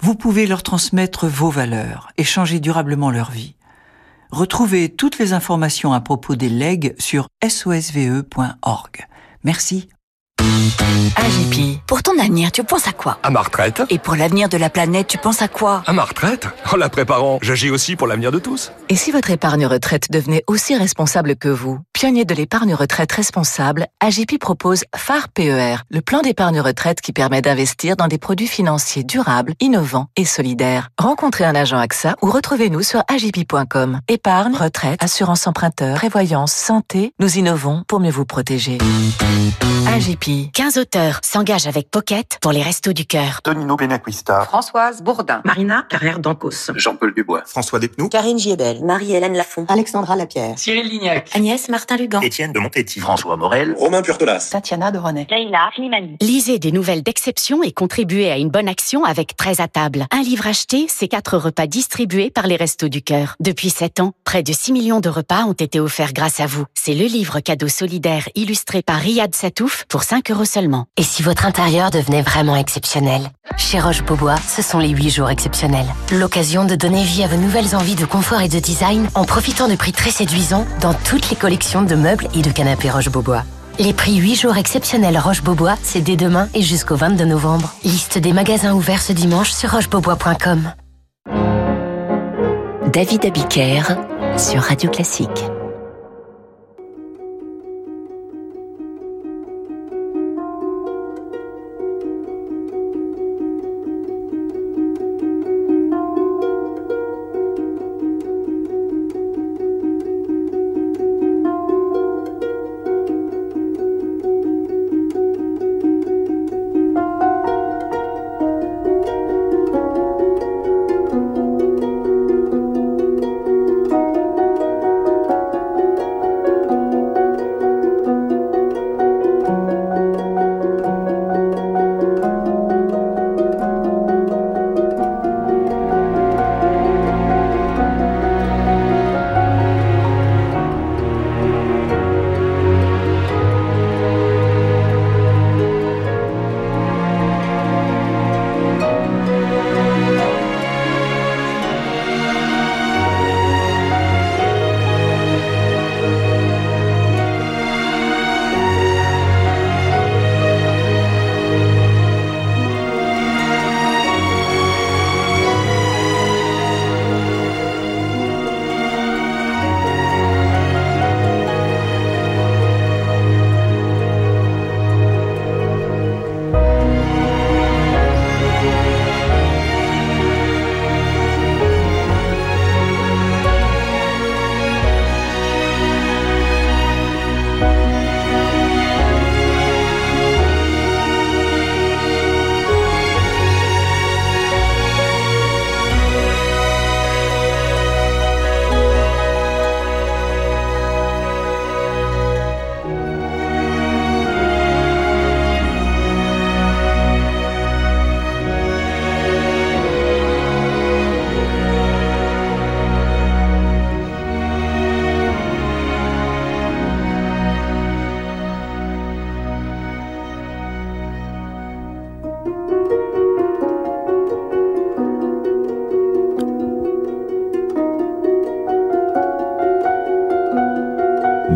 vous 0.00 0.16
pouvez 0.16 0.46
leur 0.46 0.62
transmettre 0.62 1.26
vos 1.26 1.48
valeurs 1.48 2.10
et 2.18 2.24
changer 2.24 2.60
durablement 2.60 3.10
leur 3.10 3.30
vie. 3.30 3.54
Retrouvez 4.30 4.88
toutes 4.88 5.18
les 5.18 5.32
informations 5.32 5.92
à 5.92 6.00
propos 6.00 6.36
des 6.36 6.50
legs 6.50 6.94
sur 6.98 7.28
sosve.org. 7.48 9.06
Merci. 9.44 9.88
AGP, 11.16 11.80
pour 11.86 12.02
ton 12.02 12.18
avenir, 12.18 12.50
tu 12.52 12.64
penses 12.64 12.88
à 12.88 12.92
quoi? 12.92 13.18
À 13.22 13.30
ma 13.30 13.40
retraite. 13.42 13.82
Et 13.90 13.98
pour 13.98 14.14
l'avenir 14.16 14.48
de 14.48 14.56
la 14.56 14.70
planète, 14.70 15.06
tu 15.06 15.18
penses 15.18 15.42
à 15.42 15.48
quoi? 15.48 15.82
À 15.86 15.92
ma 15.92 16.04
retraite? 16.04 16.46
En 16.72 16.76
la 16.76 16.88
préparant, 16.88 17.38
j'agis 17.42 17.70
aussi 17.70 17.96
pour 17.96 18.06
l'avenir 18.06 18.32
de 18.32 18.38
tous. 18.38 18.72
Et 18.88 18.96
si 18.96 19.10
votre 19.10 19.30
épargne 19.30 19.66
retraite 19.66 20.10
devenait 20.10 20.44
aussi 20.46 20.76
responsable 20.76 21.36
que 21.36 21.48
vous? 21.48 21.78
Pionnier 21.92 22.24
de 22.24 22.34
l'épargne 22.34 22.74
retraite 22.74 23.12
responsable, 23.12 23.86
AGP 24.00 24.38
propose 24.38 24.84
phare 24.96 25.28
PER, 25.28 25.76
le 25.90 26.00
plan 26.00 26.22
d'épargne 26.22 26.60
retraite 26.60 27.00
qui 27.00 27.12
permet 27.12 27.42
d'investir 27.42 27.96
dans 27.96 28.08
des 28.08 28.18
produits 28.18 28.46
financiers 28.46 29.04
durables, 29.04 29.54
innovants 29.60 30.06
et 30.16 30.24
solidaires. 30.24 30.88
Rencontrez 30.98 31.44
un 31.44 31.54
agent 31.54 31.78
AXA 31.78 32.16
ou 32.22 32.30
retrouvez-nous 32.30 32.82
sur 32.82 33.02
agip.com. 33.08 34.00
Épargne, 34.08 34.54
retraite, 34.54 35.02
assurance 35.02 35.46
emprunteur, 35.46 35.96
prévoyance, 35.96 36.52
santé, 36.52 37.12
nous 37.18 37.38
innovons 37.38 37.82
pour 37.88 38.00
mieux 38.00 38.10
vous 38.10 38.24
protéger. 38.24 38.78
AGP. 39.88 40.37
15 40.46 40.78
auteurs 40.78 41.20
s'engagent 41.22 41.66
avec 41.66 41.90
Pocket 41.90 42.38
pour 42.40 42.52
les 42.52 42.62
Restos 42.62 42.92
du 42.92 43.04
Cœur. 43.04 43.40
Tonino 43.42 43.76
Benacquista. 43.76 44.42
Françoise 44.42 45.02
Bourdin. 45.02 45.40
Marina 45.44 45.84
Carrère 45.88 46.18
d'Ancos. 46.18 46.70
Jean-Paul 46.76 47.14
Dubois. 47.14 47.42
François 47.46 47.78
Despnous. 47.78 48.08
Karine 48.08 48.38
Giebel. 48.38 48.84
Marie-Hélène 48.84 49.34
Lafont. 49.34 49.66
Alexandra 49.68 50.16
Lapierre. 50.16 50.58
Cyril 50.58 50.88
Lignac. 50.88 51.28
Agnès 51.34 51.68
Martin-Lugan. 51.68 52.20
Étienne 52.22 52.52
de 52.52 52.58
Montetti. 52.58 53.00
François 53.00 53.36
Morel. 53.36 53.74
Romain 53.78 54.02
Purtolas. 54.02 54.48
Tatiana 54.50 54.90
de 54.90 54.98
René. 54.98 55.26
Leïla 55.30 55.70
Slimani. 55.74 56.16
Lisez 56.20 56.58
des 56.58 56.72
nouvelles 56.72 57.02
d'exception 57.02 57.62
et 57.62 57.72
contribuez 57.72 58.30
à 58.30 58.38
une 58.38 58.50
bonne 58.50 58.68
action 58.68 59.04
avec 59.04 59.36
13 59.36 59.60
à 59.60 59.68
table. 59.68 60.06
Un 60.12 60.22
livre 60.22 60.46
acheté, 60.46 60.86
c'est 60.88 61.08
quatre 61.08 61.36
repas 61.36 61.66
distribués 61.66 62.30
par 62.30 62.46
les 62.46 62.56
Restos 62.56 62.88
du 62.88 63.02
Cœur. 63.02 63.34
Depuis 63.40 63.70
7 63.70 64.00
ans, 64.00 64.12
près 64.24 64.42
de 64.42 64.52
6 64.52 64.72
millions 64.72 65.00
de 65.00 65.08
repas 65.08 65.44
ont 65.44 65.52
été 65.52 65.80
offerts 65.80 66.12
grâce 66.12 66.40
à 66.40 66.46
vous. 66.46 66.64
C'est 66.74 66.94
le 66.94 67.06
livre 67.06 67.40
cadeau 67.40 67.68
solidaire 67.68 68.28
illustré 68.34 68.82
par 68.82 68.98
Riyad 69.00 69.34
Satouf 69.34 69.84
pour 69.88 70.02
5 70.02 70.17
euros 70.30 70.44
seulement. 70.44 70.86
Et 70.96 71.02
si 71.02 71.22
votre 71.22 71.46
intérieur 71.46 71.90
devenait 71.90 72.22
vraiment 72.22 72.56
exceptionnel? 72.56 73.30
Chez 73.56 73.80
Roche-Beaubois, 73.80 74.36
ce 74.36 74.62
sont 74.62 74.78
les 74.78 74.90
8 74.90 75.10
jours 75.10 75.30
exceptionnels. 75.30 75.86
L'occasion 76.12 76.64
de 76.64 76.74
donner 76.74 77.02
vie 77.02 77.22
à 77.24 77.28
vos 77.28 77.36
nouvelles 77.36 77.74
envies 77.74 77.94
de 77.94 78.04
confort 78.04 78.40
et 78.40 78.48
de 78.48 78.58
design 78.58 79.08
en 79.14 79.24
profitant 79.24 79.68
de 79.68 79.76
prix 79.76 79.92
très 79.92 80.10
séduisants 80.10 80.66
dans 80.80 80.94
toutes 80.94 81.30
les 81.30 81.36
collections 81.36 81.82
de 81.82 81.94
meubles 81.94 82.28
et 82.34 82.42
de 82.42 82.50
canapés 82.50 82.90
Roche-Beaubois. 82.90 83.44
Les 83.78 83.92
prix 83.92 84.16
8 84.16 84.34
jours 84.34 84.56
exceptionnels 84.56 85.18
Roche-Beaubois, 85.18 85.76
c'est 85.82 86.00
dès 86.00 86.16
demain 86.16 86.48
et 86.54 86.62
jusqu'au 86.62 86.96
22 86.96 87.24
novembre. 87.24 87.72
Liste 87.84 88.18
des 88.18 88.32
magasins 88.32 88.74
ouverts 88.74 89.02
ce 89.02 89.12
dimanche 89.12 89.52
sur 89.52 89.70
rochebeaubois.com. 89.70 90.72
David 92.92 93.24
Abiker 93.26 93.82
sur 94.36 94.62
Radio 94.62 94.90
Classique. 94.90 95.44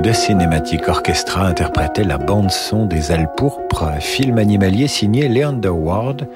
The 0.02 0.12
Cinematic 0.12 0.88
Orchestra 0.88 1.46
interprétait 1.46 2.02
la 2.02 2.18
bande-son 2.18 2.86
des 2.86 3.12
Alpes 3.12 3.36
pourpres, 3.36 4.00
film 4.00 4.38
animalier 4.38 4.88
signé 4.88 5.28
Leander 5.28 5.68
Ward 5.68 6.26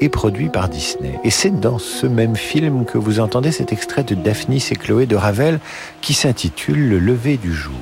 et 0.00 0.08
produit 0.08 0.50
par 0.50 0.68
Disney. 0.68 1.18
Et 1.24 1.30
c'est 1.30 1.58
dans 1.58 1.80
ce 1.80 2.06
même 2.06 2.36
film 2.36 2.84
que 2.84 2.96
vous 2.96 3.18
entendez 3.18 3.50
cet 3.50 3.72
extrait 3.72 4.04
de 4.04 4.14
Daphnis 4.14 4.68
et 4.70 4.76
Chloé 4.76 5.06
de 5.06 5.16
Ravel 5.16 5.58
qui 6.00 6.14
s'intitule 6.14 6.88
Le 6.88 7.00
lever 7.00 7.38
du 7.38 7.52
jour. 7.52 7.74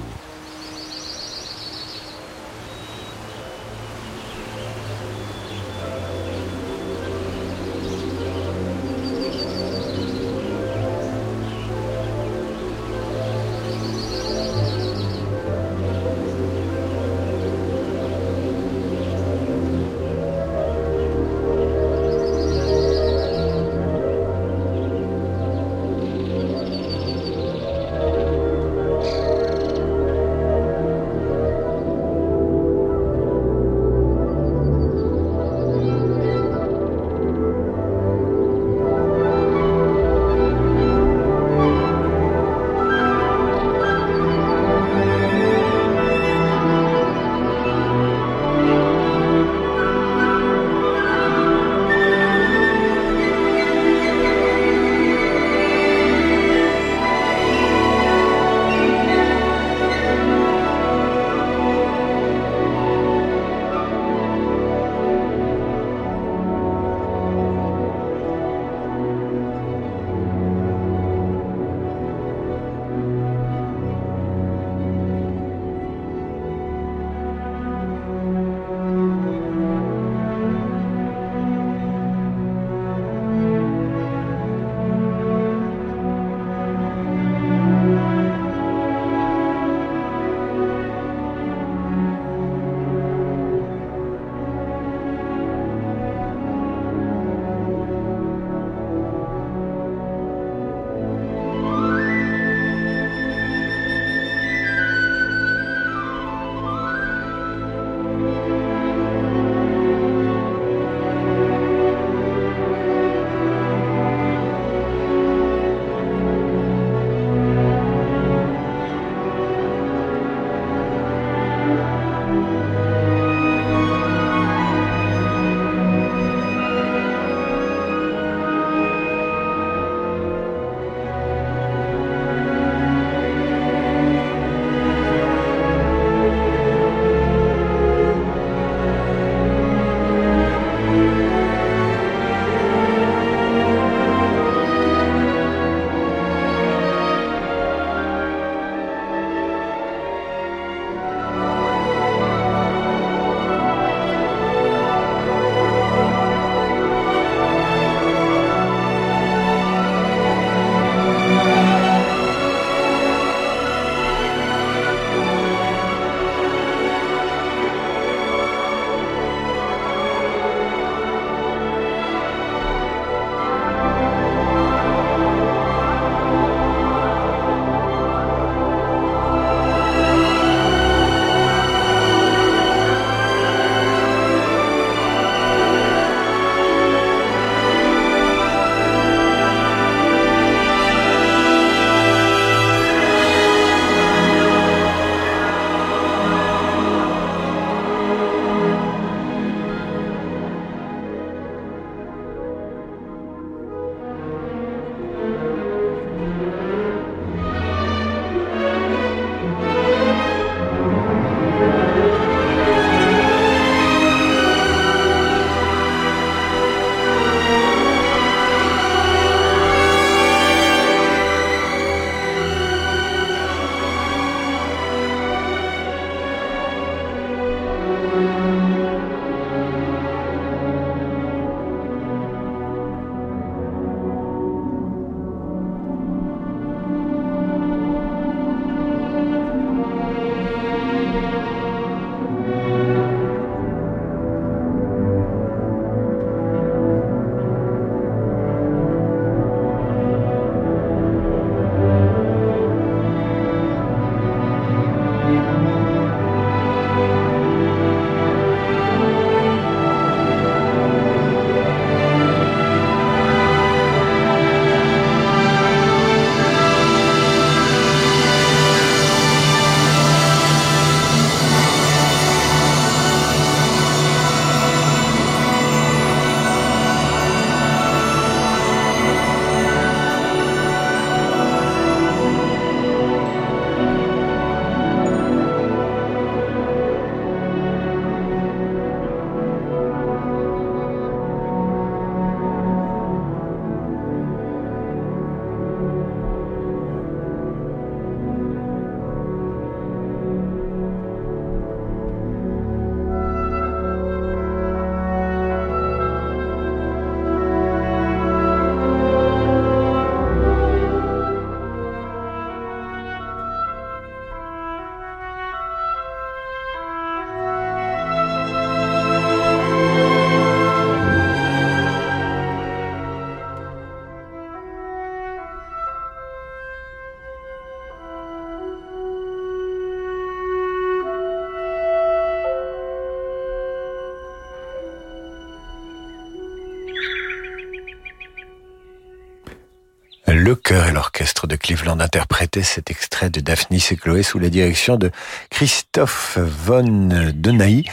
Chœur 340.67 340.89
et 340.89 340.93
l'orchestre 340.93 341.47
de 341.47 341.55
Cleveland 341.55 342.01
interprétaient 342.01 342.65
cet 342.65 342.91
extrait 342.91 343.31
de 343.31 343.39
Daphnis 343.39 343.87
et 343.93 343.97
Chloé 343.97 344.25
sous 344.25 344.41
la 344.41 344.49
direction 344.49 344.97
de 344.97 345.13
Christophe 345.49 346.39
von 346.39 347.09
Denaï, 347.33 347.85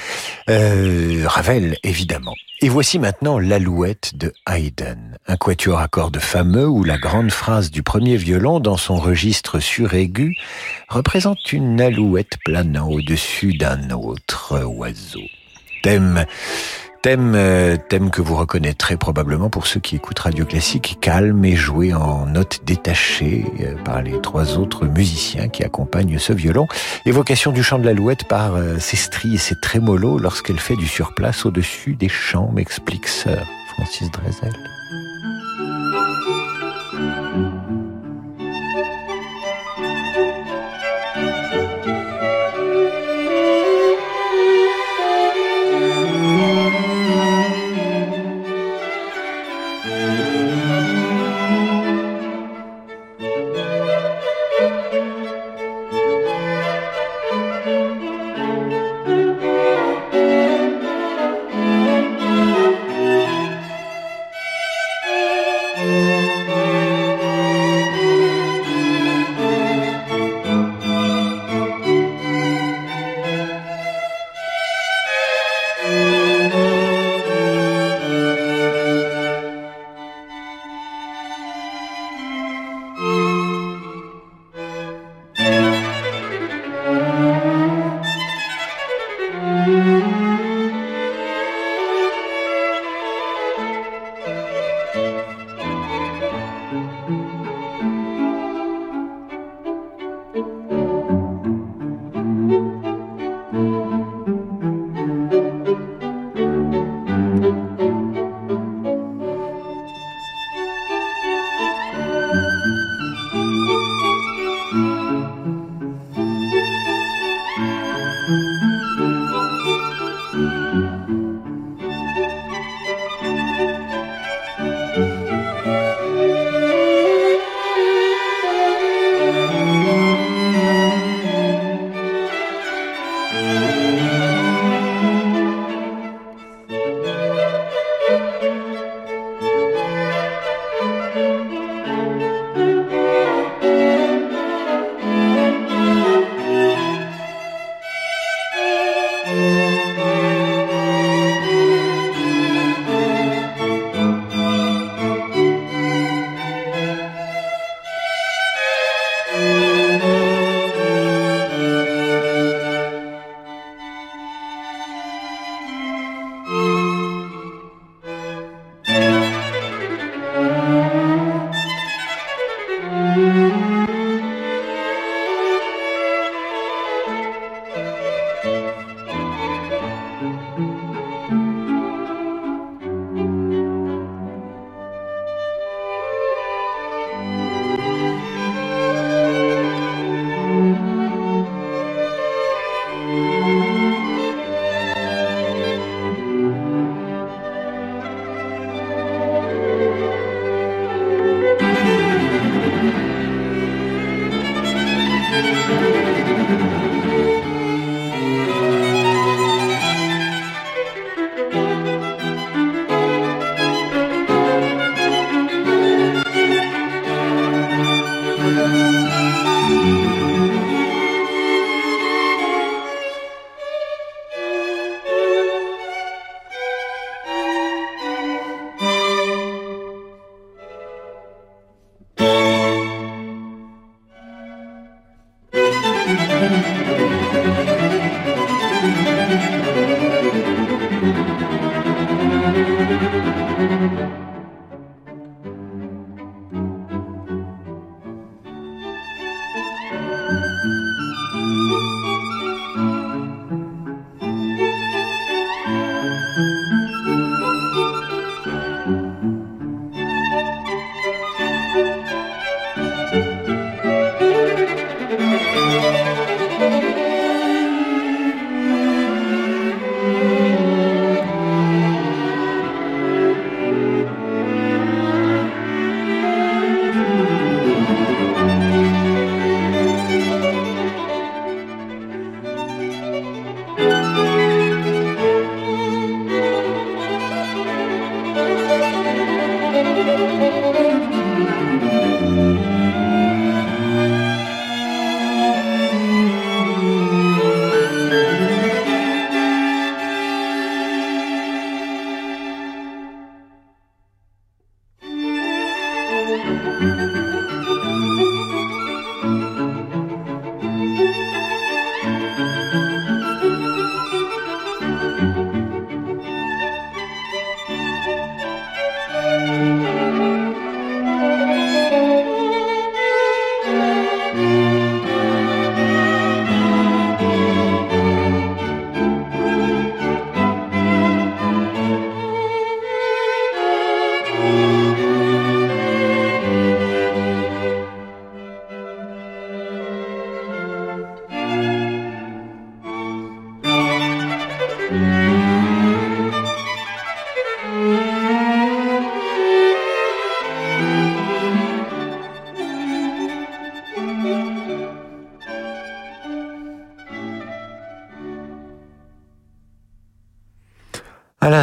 euh, 0.50 1.24
Ravel 1.28 1.78
évidemment. 1.84 2.34
Et 2.62 2.70
voici 2.70 2.98
maintenant 2.98 3.38
l'Alouette 3.38 4.18
de 4.18 4.34
Haydn, 4.50 5.20
un 5.28 5.38
quatuor 5.38 5.78
à 5.82 5.88
cordes 5.88 6.18
fameux 6.18 6.68
où 6.68 6.84
la 6.84 6.98
grande 6.98 7.32
phrase 7.32 7.70
du 7.70 7.84
premier 7.84 8.18
violon 8.18 8.60
dans 8.60 8.78
son 8.78 8.96
registre 8.96 9.60
suraigu 9.60 10.36
représente 10.90 11.54
une 11.54 11.80
alouette 11.80 12.40
planant 12.44 12.90
au-dessus 12.90 13.54
d'un 13.54 13.92
autre 13.92 14.64
oiseau. 14.64 15.22
Thème 15.84 16.26
Thème, 17.04 17.34
euh, 17.36 17.76
thème 17.76 18.12
que 18.12 18.22
vous 18.22 18.34
reconnaîtrez 18.34 18.96
probablement 18.96 19.50
pour 19.50 19.68
ceux 19.68 19.82
qui 19.82 19.98
écoutent 19.98 20.20
Radio 20.20 20.46
Classique, 20.46 21.00
calme 21.02 21.44
et 21.44 21.54
joué 21.54 21.94
en 21.94 22.26
notes 22.26 22.62
détachées 22.64 23.44
euh, 23.60 23.76
par 23.84 24.02
les 24.02 24.22
trois 24.22 24.58
autres 24.58 24.86
musiciens 24.86 25.50
qui 25.50 25.66
accompagnent 25.66 26.18
ce 26.18 26.32
violon. 26.32 26.66
Évocation 27.06 27.52
du 27.52 27.62
chant 27.62 27.78
de 27.78 27.84
l'alouette 27.84 28.26
par 28.30 28.56
euh, 28.56 28.80
ses 28.80 28.96
stries 28.96 29.36
et 29.36 29.38
ses 29.38 29.60
trémolos 29.60 30.18
lorsqu'elle 30.18 30.62
fait 30.62 30.78
du 30.78 30.88
surplace 30.88 31.46
au-dessus 31.46 31.96
des 31.96 32.08
champs, 32.08 32.50
m'explique 32.54 33.10
sœur 33.10 33.46
Francis 33.76 34.10
Drezel. 34.10 34.73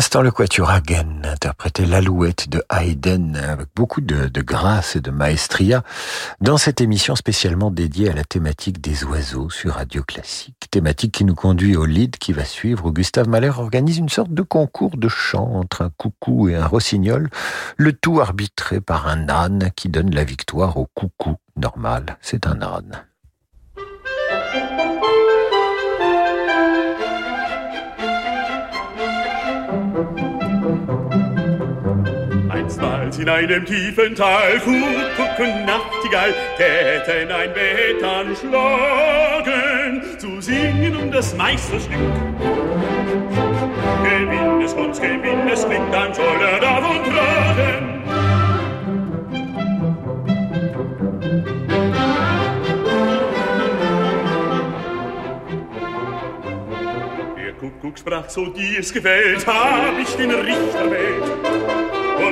L'instant, 0.01 0.22
le 0.22 0.30
Quatuor 0.30 0.70
Hagen 0.70 1.20
interprétait 1.24 1.84
l'alouette 1.84 2.48
de 2.48 2.64
Haydn 2.70 3.36
avec 3.36 3.68
beaucoup 3.76 4.01
de, 4.01 4.28
de, 4.28 4.40
grâce 4.40 4.96
et 4.96 5.03
de 5.03 5.11
maestria 5.11 5.82
dans 6.40 6.57
cette 6.57 6.80
émission 6.80 7.14
spécialement 7.16 7.70
dédiée 7.70 8.09
à 8.09 8.14
la 8.14 8.24
thématique 8.24 8.80
des 8.80 9.05
oiseaux 9.05 9.51
sur 9.51 9.74
Radio 9.74 10.03
Classique. 10.03 10.68
Thématique 10.70 11.12
qui 11.12 11.26
nous 11.26 11.34
conduit 11.34 11.76
au 11.76 11.84
lead 11.84 12.16
qui 12.16 12.32
va 12.32 12.46
suivre 12.46 12.86
où 12.86 12.92
Gustave 12.92 13.28
Mahler 13.28 13.51
organise 13.51 13.98
une 13.98 14.09
sorte 14.09 14.32
de 14.32 14.40
concours 14.40 14.96
de 14.96 15.09
chant 15.09 15.53
entre 15.57 15.82
un 15.82 15.90
coucou 15.90 16.48
et 16.48 16.57
un 16.57 16.66
rossignol, 16.66 17.28
le 17.76 17.92
tout 17.92 18.22
arbitré 18.22 18.80
par 18.80 19.07
un 19.07 19.28
âne 19.28 19.68
qui 19.76 19.90
donne 19.90 20.14
la 20.14 20.24
victoire 20.24 20.78
au 20.78 20.86
coucou 20.94 21.36
normal. 21.57 22.16
C'est 22.22 22.46
un 22.46 22.62
âne. 22.62 23.05
In 33.20 33.28
einem 33.28 33.66
tiefen 33.66 34.14
Tal 34.14 34.58
Kuckuck 34.60 35.38
und 35.38 35.66
Nachtigall 35.66 36.32
täten 36.56 37.30
ein 37.30 37.52
Bett 37.52 38.02
anschlagen, 38.02 40.02
zu 40.18 40.40
singen 40.40 40.96
um 40.96 41.10
das 41.10 41.36
Meisterstück. 41.36 41.92
Gewinn 44.02 44.62
es 44.62 44.72
uns, 44.72 44.98
gewinn 45.00 45.48
es 45.52 45.66
klingt, 45.66 45.92
dann 45.92 46.14
soll 46.14 46.40
er 46.40 46.60
davon 46.60 47.04
tragen. 47.04 48.02
Der 57.36 57.52
Kuckuck 57.52 57.98
sprach 57.98 58.30
so, 58.30 58.46
die 58.46 58.78
es 58.78 58.90
gefällt, 58.92 59.46
hab 59.46 59.98
ich 60.00 60.16
den 60.16 60.30
Richter 60.30 60.90
wählt 60.90 61.79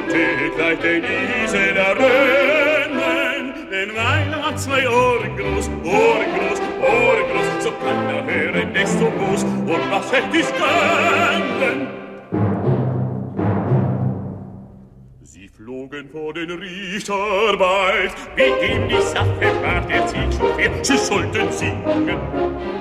und 0.08 0.14
täglich 0.14 0.78
den 0.80 1.04
Isel 1.44 1.76
errennen. 1.76 3.54
Denn 3.70 3.94
meiner 3.94 4.46
hat 4.46 4.58
zwei 4.58 4.88
Ohren 4.88 5.36
groß, 5.36 5.68
Ohren 5.84 6.30
groß, 6.36 6.60
Ohren 6.80 7.24
groß, 7.32 7.64
so 7.64 7.70
kann 7.72 8.08
er 8.08 8.24
hören, 8.24 8.74
desto 8.74 9.10
groß, 9.10 9.44
und 9.44 9.90
was 9.90 10.12
hätt 10.12 10.34
ich 10.34 10.46
können? 10.56 11.88
Sie 15.22 15.48
flogen 15.48 16.08
vor 16.10 16.32
den 16.32 16.50
Richter 16.50 17.56
bald, 17.58 18.12
mit 18.36 18.70
ihm 18.70 18.88
die 18.88 19.02
Sache 19.02 19.52
war 19.62 19.80
der 19.82 20.06
Ziel 20.06 20.32
schon 20.32 20.54
viel, 20.56 20.84
sie 20.84 20.96
sollten 20.96 21.52
singen. 21.52 22.77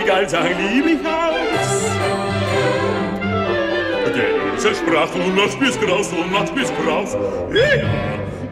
Nachtigall 0.00 0.28
sang 0.28 0.46
lieblich 0.46 0.98
aus. 1.04 1.84
Der 4.14 4.54
Esel 4.54 4.74
sprach, 4.74 5.10
du 5.10 5.18
machst 5.30 5.60
bis 5.60 5.78
graus, 5.80 6.10
du 6.10 6.16
machst 6.30 6.54
bis 6.54 6.72
graus. 6.82 7.16
Ja, 7.52 7.76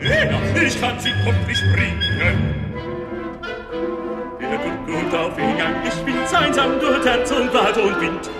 ja, 0.01 0.63
ich 0.63 0.81
kann 0.81 0.99
sie 1.01 1.13
kopflich 1.25 1.61
bringen. 1.73 2.55
Der 4.41 4.59
Kuckuck 4.59 5.15
auf 5.15 5.39
ihn 5.39 5.61
angespielt, 5.61 6.35
einsam 6.35 6.79
durch 6.81 7.05
Herz 7.05 7.31
und 7.31 7.53
Bad 7.53 7.77
und 7.77 8.01
Wind. 8.01 8.31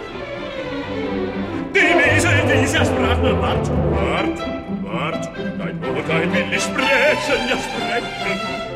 Dem 1.75 2.17
Esel 2.17 2.63
dieser 2.63 2.85
sprach 2.85 3.19
nur, 3.23 3.41
wart, 3.41 3.71
wart, 3.91 4.39
wart, 4.83 5.31
dein 5.59 5.79
Urteil 5.97 6.33
will 6.33 6.53
ich 6.55 6.63
sprechen, 6.63 7.49
ja 7.49 7.57
sprechen. 7.57 8.68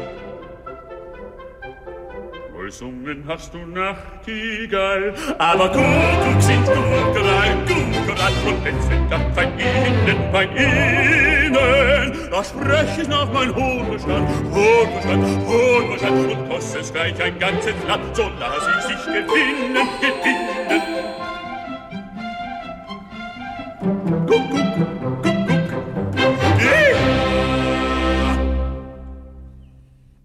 Gesungen 2.73 3.23
hast 3.29 3.53
du 3.53 3.59
Nachtigall, 3.59 5.13
aber 5.37 5.69
Kuckuck 5.69 6.41
sind 6.41 6.65
Guckerei, 6.65 7.55
Guckerei, 7.69 8.33
und 8.47 8.65
wenn 8.65 8.81
sind 8.81 9.11
dann 9.11 9.31
fein 9.35 9.53
innen, 9.59 10.33
fein 10.33 10.57
innen, 10.57 12.31
da 12.31 12.43
sprech 12.43 12.99
ich 12.99 13.09
nach 13.09 13.31
mein 13.31 13.55
Hohenbestand, 13.55 14.27
Hohenbestand, 14.55 15.47
Hohenbestand, 15.47 16.33
und 16.33 16.49
kostet 16.49 16.81
es 16.81 16.93
gleich 16.95 17.23
ein 17.23 17.39
ganzes 17.39 17.75
Land, 17.87 18.17
so 18.17 18.31
lass 18.41 18.67
ich 18.79 18.85
sich 18.87 19.05
gewinnen, 19.05 19.89
gewinnen. 20.01 20.52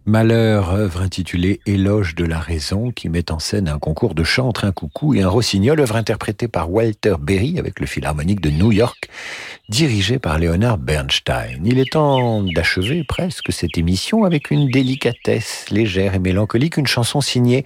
Malheur, 0.07 0.69
œuvre 0.71 1.01
intitulée 1.01 1.59
Éloge 1.65 2.15
de 2.15 2.23
la 2.23 2.39
raison, 2.39 2.91
qui 2.91 3.09
met 3.09 3.29
en 3.29 3.39
scène 3.39 3.67
un 3.67 3.77
concours 3.77 4.15
de 4.15 4.23
chant 4.23 4.53
un 4.61 4.71
coucou 4.71 5.13
et 5.13 5.21
un 5.21 5.27
rossignol, 5.27 5.81
œuvre 5.81 5.97
interprétée 5.97 6.47
par 6.47 6.71
Walter 6.71 7.15
Berry 7.19 7.59
avec 7.59 7.81
le 7.81 7.85
Philharmonique 7.87 8.39
de 8.39 8.49
New 8.49 8.71
York, 8.71 9.09
dirigé 9.67 10.17
par 10.17 10.39
Leonard 10.39 10.77
Bernstein. 10.77 11.59
Il 11.65 11.77
est 11.77 11.91
temps 11.91 12.41
d'achever 12.41 13.03
presque 13.03 13.51
cette 13.51 13.77
émission 13.77 14.23
avec 14.23 14.49
une 14.49 14.69
délicatesse 14.69 15.65
légère 15.71 16.15
et 16.15 16.19
mélancolique, 16.19 16.77
une 16.77 16.87
chanson 16.87 17.19
signée 17.19 17.65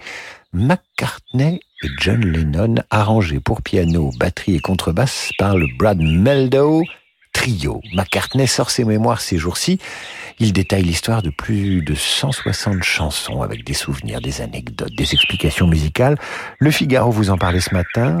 McCartney 0.52 1.60
et 1.84 1.88
John 2.00 2.22
Lennon, 2.22 2.74
arrangée 2.90 3.38
pour 3.38 3.62
piano, 3.62 4.10
batterie 4.18 4.56
et 4.56 4.60
contrebasse 4.60 5.30
par 5.38 5.56
le 5.56 5.68
Brad 5.78 6.00
Meldow 6.00 6.82
Trio. 7.32 7.80
McCartney 7.94 8.46
sort 8.46 8.70
ses 8.70 8.84
mémoires 8.84 9.20
ces 9.20 9.38
jours-ci. 9.38 9.78
Il 10.38 10.52
détaille 10.52 10.82
l'histoire 10.82 11.22
de 11.22 11.30
plus 11.30 11.82
de 11.82 11.94
160 11.94 12.82
chansons 12.82 13.42
avec 13.42 13.64
des 13.64 13.74
souvenirs, 13.74 14.20
des 14.20 14.40
anecdotes, 14.40 14.94
des 14.96 15.14
explications 15.14 15.66
musicales. 15.66 16.18
Le 16.58 16.70
Figaro 16.70 17.10
vous 17.10 17.30
en 17.30 17.38
parlait 17.38 17.60
ce 17.60 17.74
matin. 17.74 18.18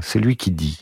Celui 0.00 0.36
qui 0.36 0.50
dit, 0.50 0.78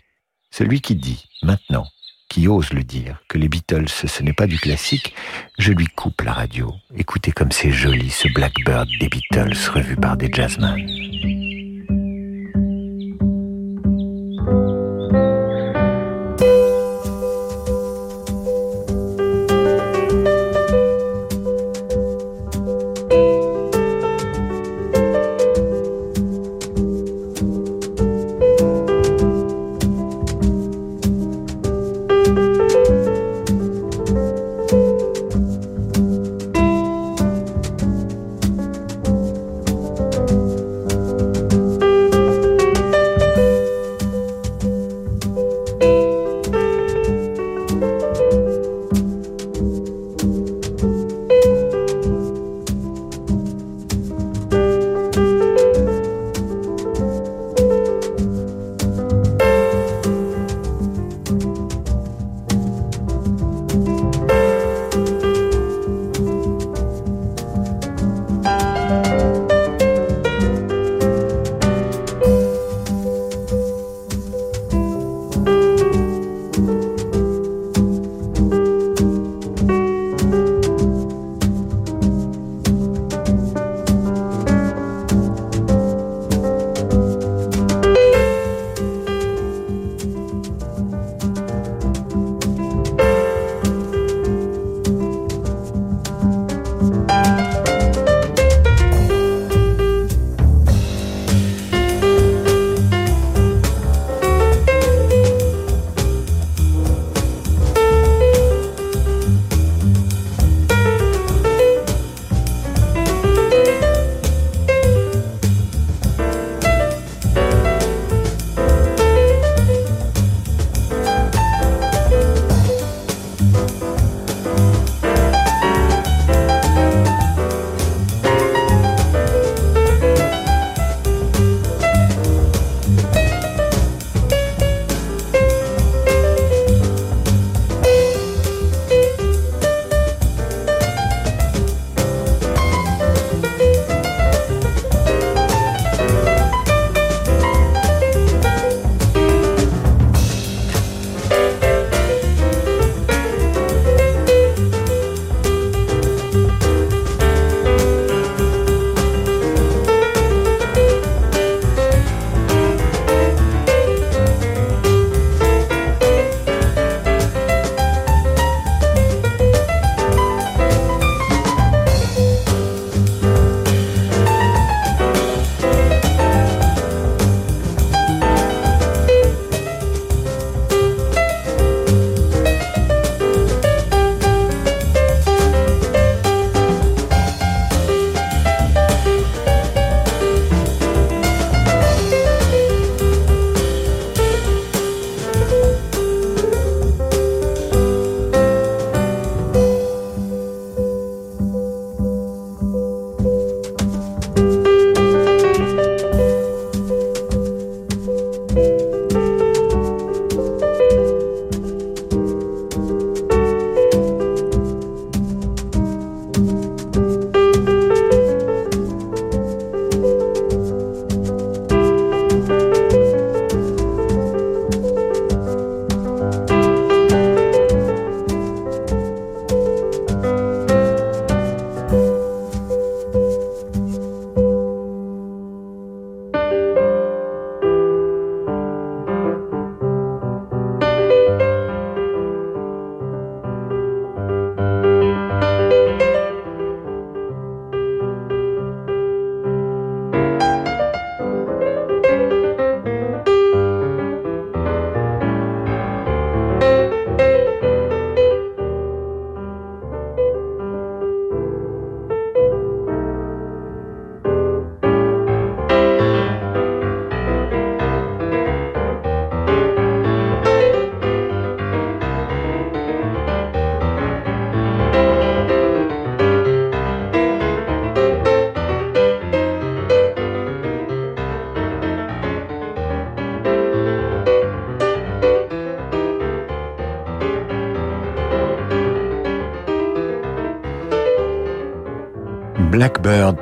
celui 0.51 0.81
qui 0.81 0.95
dit, 0.95 1.27
maintenant, 1.43 1.87
qui 2.29 2.47
ose 2.49 2.73
le 2.73 2.85
dire, 2.85 3.23
que 3.29 3.39
les 3.39 3.49
Beatles, 3.49 3.89
ce 3.89 4.23
n'est 4.23 4.33
pas 4.33 4.47
du 4.47 4.59
classique, 4.59 5.15
je 5.59 5.73
lui 5.73 5.87
coupe 5.87 6.21
la 6.23 6.33
radio. 6.33 6.73
Écoutez 6.97 7.33
comme 7.33 7.53
c'est 7.53 7.73
joli 7.73 8.11
ce 8.11 8.29
Blackbird 8.29 8.89
des 9.01 9.09
Beatles 9.09 9.57
revu 9.73 9.97
par 9.97 10.17
des 10.17 10.31
jazzmen. 10.33 10.87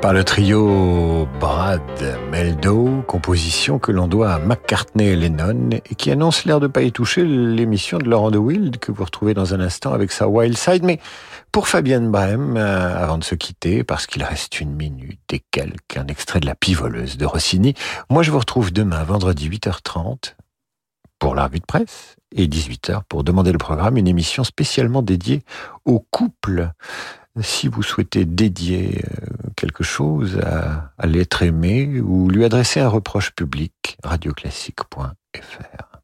Par 0.01 0.13
le 0.13 0.23
trio 0.23 1.27
Brad 1.39 1.81
Meldo, 2.31 3.03
composition 3.07 3.79
que 3.79 3.91
l'on 3.91 4.07
doit 4.07 4.33
à 4.33 4.39
McCartney 4.39 5.05
et 5.05 5.15
Lennon 5.15 5.69
et 5.71 5.95
qui 5.95 6.11
annonce 6.11 6.45
l'air 6.45 6.59
de 6.59 6.67
pas 6.67 6.81
y 6.81 6.91
toucher 6.91 7.23
l'émission 7.23 7.97
de 7.97 8.05
Laurent 8.05 8.31
de 8.31 8.37
Wild 8.37 8.77
que 8.77 8.91
vous 8.91 9.03
retrouvez 9.03 9.33
dans 9.33 9.53
un 9.53 9.59
instant 9.59 9.93
avec 9.93 10.11
sa 10.11 10.27
Wild 10.27 10.57
Side. 10.57 10.83
Mais 10.83 10.99
pour 11.51 11.67
Fabienne 11.67 12.11
Brem, 12.11 12.57
euh, 12.57 13.03
avant 13.03 13.17
de 13.17 13.23
se 13.23 13.35
quitter, 13.35 13.83
parce 13.83 14.05
qu'il 14.05 14.23
reste 14.23 14.59
une 14.59 14.73
minute 14.73 15.33
et 15.33 15.43
quelques, 15.51 15.97
un 15.97 16.07
extrait 16.07 16.39
de 16.39 16.45
La 16.45 16.55
Pivoleuse 16.55 17.17
de 17.17 17.25
Rossini, 17.25 17.73
moi 18.09 18.23
je 18.23 18.31
vous 18.31 18.39
retrouve 18.39 18.71
demain, 18.71 19.03
vendredi 19.03 19.49
8h30, 19.49 20.35
pour 21.19 21.33
la 21.33 21.49
de 21.49 21.59
presse 21.65 22.15
et 22.35 22.47
18h 22.47 23.01
pour 23.09 23.23
demander 23.23 23.51
le 23.51 23.57
programme, 23.57 23.97
une 23.97 24.07
émission 24.07 24.43
spécialement 24.43 25.01
dédiée 25.01 25.41
au 25.85 25.99
couple 26.11 26.71
si 27.41 27.67
vous 27.67 27.83
souhaitez 27.83 28.25
dédier 28.25 29.03
euh, 29.05 29.49
quelque 29.55 29.83
chose 29.83 30.39
à, 30.39 30.91
l'être 31.05 31.43
aimé 31.43 31.99
ou 32.01 32.29
lui 32.29 32.45
adresser 32.45 32.79
un 32.79 32.89
reproche 32.89 33.31
public, 33.31 33.97
radioclassique.fr. 34.03 35.96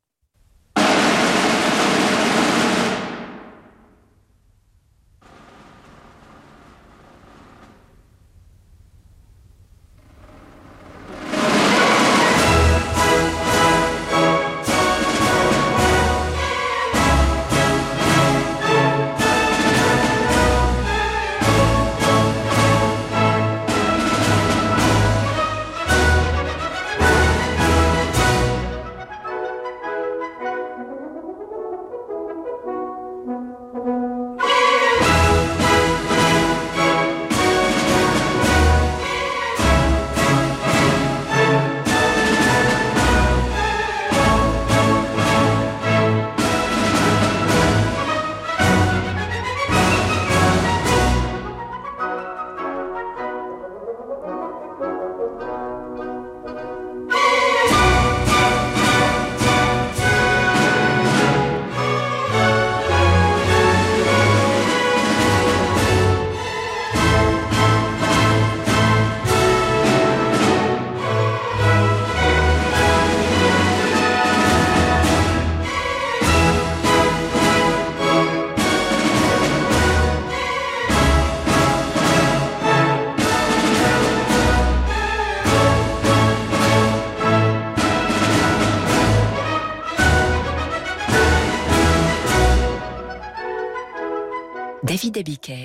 Abiker 95.23 95.62